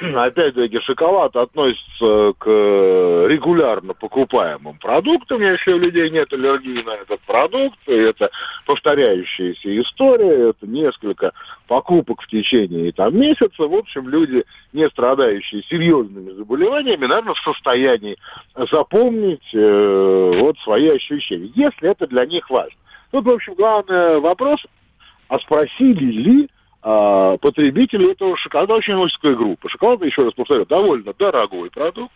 опять-таки, 0.00 0.80
шоколад 0.80 1.34
относится 1.36 2.34
к 2.38 2.46
регулярно 2.46 3.94
покупаемым 3.94 4.78
продуктам, 4.78 5.40
если 5.40 5.72
у 5.72 5.78
людей 5.78 6.10
нет 6.10 6.32
аллергии 6.32 6.82
на 6.82 6.94
этот 6.94 7.20
продукт. 7.20 7.78
Это 7.86 8.30
повторяющаяся 8.66 9.80
история, 9.80 10.50
это 10.50 10.66
несколько 10.66 11.32
покупок 11.66 12.22
в 12.22 12.28
течение 12.28 12.92
там, 12.92 13.18
месяца. 13.18 13.66
В 13.66 13.74
общем, 13.74 14.08
люди, 14.08 14.44
не 14.72 14.88
страдающие 14.88 15.62
серьезными 15.62 16.30
заболеваниями, 16.32 17.06
наверное, 17.06 17.34
в 17.34 17.40
состоянии 17.40 18.16
запомнить 18.70 19.54
э, 19.54 20.32
вот 20.40 20.58
свои 20.58 20.88
ощущения, 20.88 21.50
если 21.54 21.90
это 21.90 22.06
для 22.06 22.26
них 22.26 22.50
важно. 22.50 22.78
Тут, 23.12 23.24
в 23.24 23.30
общем, 23.30 23.54
главный 23.54 24.20
вопрос, 24.20 24.60
а 25.28 25.38
спросили 25.38 26.04
ли 26.04 26.48
а, 26.88 27.36
потребителей 27.38 28.12
этого 28.12 28.36
шоколада 28.36 28.74
очень 28.74 28.94
узкая 28.94 29.34
группа. 29.34 29.68
Шоколад, 29.68 30.04
еще 30.04 30.22
раз 30.22 30.34
повторю, 30.34 30.66
довольно 30.66 31.12
дорогой 31.18 31.68
продукт. 31.68 32.12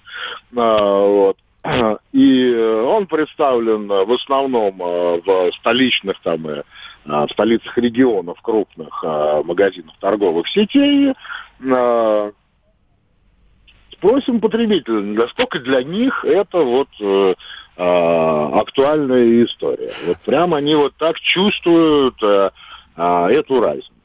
А, 0.56 1.06
вот. 1.06 1.36
И 2.12 2.54
он 2.54 3.06
представлен 3.06 3.88
в 3.88 4.12
основном 4.12 4.80
а, 4.80 5.20
в 5.20 5.50
столичных 5.56 6.20
там, 6.20 6.46
в 7.04 7.28
столицах 7.32 7.76
регионов 7.78 8.40
крупных 8.42 9.02
магазинах 9.02 9.94
торговых 9.98 10.46
сетей. 10.48 11.14
Спросим 13.92 14.40
потребителя, 14.40 15.00
насколько 15.00 15.58
для 15.58 15.82
них 15.82 16.24
это 16.24 16.58
вот 16.58 16.88
э, 17.00 17.34
актуальная 17.76 19.44
история. 19.44 19.90
Вот 20.06 20.16
прямо 20.24 20.56
они 20.56 20.74
вот 20.74 20.94
так 20.96 21.20
чувствуют 21.20 22.16
э, 22.22 22.50
эту 22.96 23.60
разницу. 23.60 23.99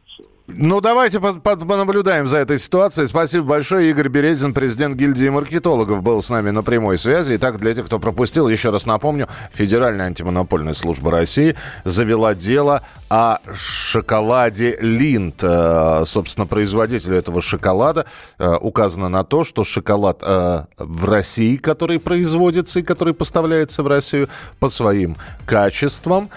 Ну, 0.48 0.80
давайте 0.80 1.20
понаблюдаем 1.20 2.28
за 2.28 2.38
этой 2.38 2.60
ситуацией. 2.60 3.08
Спасибо 3.08 3.46
большое. 3.46 3.90
Игорь 3.90 4.10
Березин, 4.10 4.54
президент 4.54 4.96
гильдии 4.96 5.28
маркетологов, 5.30 6.04
был 6.04 6.22
с 6.22 6.30
нами 6.30 6.52
на 6.52 6.62
прямой 6.62 7.00
связи. 7.00 7.38
Итак, 7.38 7.58
для 7.60 7.74
тех, 7.74 7.88
кто 7.88 7.98
пропустил, 7.98 8.48
еще 8.48 8.70
раз 8.70 8.86
напомню, 8.86 9.28
Федеральная 9.52 10.06
антимонопольная 10.06 10.74
служба 10.74 11.12
России 11.12 11.56
завела 11.84 12.36
дело 12.36 12.84
о 13.10 13.38
шоколаде 13.54 14.78
Линд. 14.82 15.44
Э, 15.44 16.04
собственно, 16.06 16.48
производителю 16.48 17.18
этого 17.18 17.42
шоколада 17.42 18.06
э, 18.40 18.56
указано 18.60 19.10
на 19.10 19.24
то, 19.24 19.44
что 19.44 19.64
шоколад 19.64 20.20
э, 20.24 20.64
в 20.78 21.06
России, 21.06 21.56
который 21.58 22.00
производится 22.00 22.80
и 22.80 22.82
который 22.82 23.14
поставляется 23.14 23.84
в 23.84 23.88
Россию 23.88 24.28
по 24.60 24.70
своим 24.70 25.18
качествам, 25.46 26.30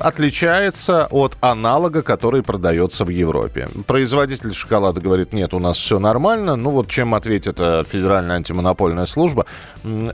отличается 0.00 1.06
от 1.10 1.36
аналога, 1.40 2.02
который 2.02 2.42
продается 2.42 3.04
в 3.04 3.10
Европе. 3.10 3.68
Производитель 3.86 4.52
шоколада 4.52 5.00
говорит, 5.00 5.32
нет, 5.32 5.54
у 5.54 5.60
нас 5.60 5.78
все 5.78 5.98
нормально. 5.98 6.56
Ну 6.56 6.70
вот 6.70 6.88
чем 6.88 7.14
ответит 7.14 7.58
Федеральная 7.58 8.36
антимонопольная 8.36 9.06
служба, 9.06 9.46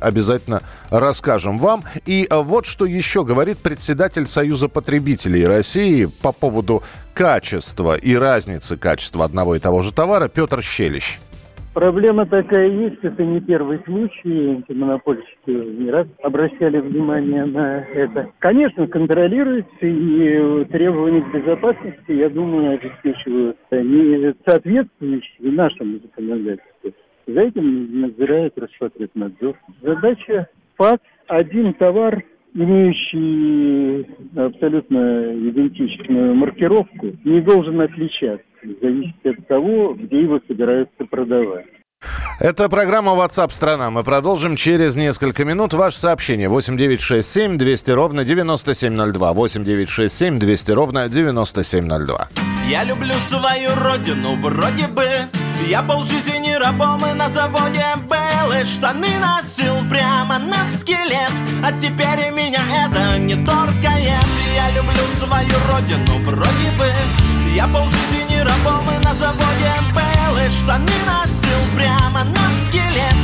обязательно 0.00 0.62
расскажем 0.90 1.58
вам. 1.58 1.84
И 2.04 2.28
вот 2.30 2.66
что 2.66 2.84
еще 2.84 3.24
говорит 3.24 3.58
председатель 3.58 4.26
Союза 4.26 4.68
потребителей 4.74 5.46
России 5.46 6.08
по 6.22 6.32
поводу 6.32 6.82
качества 7.14 7.96
и 7.96 8.14
разницы 8.16 8.76
качества 8.76 9.24
одного 9.24 9.54
и 9.54 9.60
того 9.60 9.80
же 9.82 9.94
товара 9.94 10.28
Петр 10.28 10.60
Щелищ. 10.62 11.20
Проблема 11.74 12.24
такая 12.24 12.68
есть, 12.68 13.02
это 13.02 13.24
не 13.24 13.40
первый 13.40 13.80
случай, 13.84 14.50
антимонопольщики 14.50 15.50
не 15.50 15.90
раз 15.90 16.06
обращали 16.22 16.78
внимание 16.78 17.44
на 17.46 17.80
это. 17.80 18.30
Конечно, 18.38 18.86
контролируется 18.86 19.72
и 19.80 20.64
требования 20.66 21.22
к 21.22 21.34
безопасности, 21.34 22.12
я 22.12 22.28
думаю, 22.28 22.74
обеспечиваются 22.74 23.82
не 23.82 24.34
соответствующие 24.46 25.50
нашему 25.50 25.98
законодательству. 25.98 26.92
За 27.26 27.40
этим 27.40 28.02
надзирает 28.02 28.56
Роспотребнадзор. 28.56 29.56
Задача 29.82 30.48
ФАС– 30.76 31.00
один 31.26 31.74
товар, 31.74 32.22
имеющий 32.54 34.06
абсолютно 34.36 35.34
идентичную 35.50 36.34
маркировку, 36.34 37.12
не 37.24 37.40
должен 37.40 37.80
отличаться 37.80 38.44
зависит 38.80 39.14
от 39.24 39.46
того, 39.48 39.94
где 39.94 40.22
его 40.22 40.40
собираются 40.46 41.04
продавать. 41.10 41.66
Это 42.40 42.68
программа 42.68 43.12
WhatsApp 43.12 43.50
страна. 43.50 43.90
Мы 43.90 44.02
продолжим 44.02 44.56
через 44.56 44.96
несколько 44.96 45.44
минут. 45.44 45.72
Ваше 45.72 45.98
сообщение 45.98 46.48
8967 46.48 47.56
200 47.56 47.90
ровно 47.92 48.24
9702. 48.24 49.32
8967 49.32 50.38
200 50.38 50.70
ровно 50.72 51.08
9702. 51.08 52.28
Я 52.68 52.84
люблю 52.84 53.12
свою 53.12 53.70
родину, 53.76 54.34
вроде 54.36 54.88
бы. 54.88 55.04
Я 55.66 55.82
полжизни 55.82 56.52
рабом 56.54 57.04
и 57.06 57.14
на 57.14 57.28
заводе 57.28 57.84
был 58.08 58.52
И 58.52 58.64
штаны 58.64 59.08
носил 59.18 59.74
прямо 59.88 60.38
на 60.38 60.66
скелет. 60.68 61.32
А 61.62 61.72
теперь 61.72 62.30
меня 62.30 62.62
это 62.84 63.18
не 63.18 63.34
торкает 63.46 64.26
Я 64.54 64.70
люблю 64.76 65.06
свою 65.18 65.56
родину, 65.70 66.18
вроде 66.24 66.70
бы. 66.78 66.92
Я 67.54 67.66
полжизни 67.68 68.38
рабом 68.38 68.84
и 68.90 69.04
на 69.04 69.14
заводе 69.14 69.74
был 69.94 70.38
И 70.38 70.50
штаны 70.50 70.92
носил 71.06 71.76
прямо 71.76 72.24
на 72.24 72.66
скелет 72.66 73.23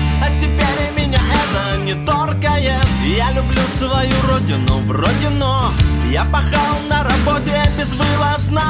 не 1.94 2.06
торкает. 2.06 2.86
Я 3.16 3.32
люблю 3.32 3.62
свою 3.76 4.14
родину 4.28 4.78
вроде 4.80 5.28
но 5.30 5.72
Я 6.10 6.24
пахал 6.24 6.78
на 6.88 7.02
работе 7.02 7.62
безвылазно. 7.76 8.62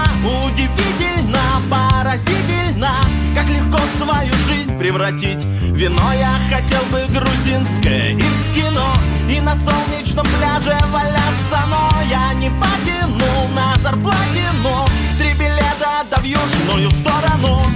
Удивительно, 0.44 1.40
поразительно 1.70 2.92
Как 3.35 3.46
легко 3.48 3.78
свою 3.98 4.33
жизнь 4.48 4.76
превратить. 4.78 5.44
Вино 5.72 6.12
я 6.14 6.35
хотел 6.48 6.83
бы 6.90 7.06
грузинское 7.12 8.12
и 8.12 8.22
в 8.22 8.54
кино 8.54 8.88
И 9.28 9.40
на 9.40 9.54
солнечном 9.54 10.26
пляже 10.38 10.76
валяться 10.87 11.66
Но 11.68 11.90
я 12.09 12.33
не 12.35 12.50
потянул 12.50 13.48
на 13.54 13.76
зарплате, 13.78 14.48
но 14.62 14.88
Три 15.18 15.33
билета 15.35 16.06
да 16.11 16.18
в 16.18 16.24
южную 16.24 16.90
сторону 16.90 17.70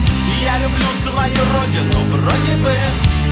Я 0.45 0.59
люблю 0.59 0.87
свою 1.03 1.43
родину 1.57 2.01
вроде 2.11 2.57
бы. 2.57 2.71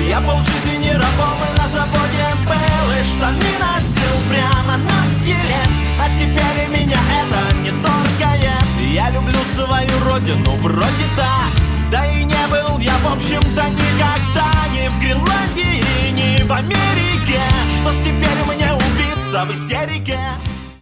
Я 0.08 0.20
полжизни 0.20 0.90
рабом 0.90 1.38
и 1.46 1.58
на 1.58 1.68
заводе 1.68 2.28
был 2.46 2.90
И 2.90 3.04
штаны 3.04 3.52
носил 3.60 4.16
прямо 4.30 4.78
на 4.78 5.18
скелет. 5.18 5.68
А 6.00 6.08
теперь 6.18 6.68
меня 6.68 6.98
это 7.20 7.54
не 7.58 7.70
торкает 7.82 8.66
Я 8.92 9.10
люблю 9.10 9.38
свою 9.54 10.04
родину 10.06 10.56
вроде 10.56 11.06
да. 11.16 11.44
Да 11.90 12.06
и 12.06 12.24
не 12.24 12.46
был 12.48 12.78
я 12.78 12.96
в 13.04 13.12
общем-то 13.12 13.62
никогда 13.68 14.50
Ни 14.72 14.88
в 14.88 14.98
Гренландии, 14.98 15.84
ни 16.12 16.42
в 16.42 16.52
Америке. 16.52 17.40
Что 17.78 17.92
ж 17.92 17.96
теперь 18.04 18.42
мне 18.46 18.72
убиться 18.72 19.44
в 19.44 19.54
истерике 19.54 20.18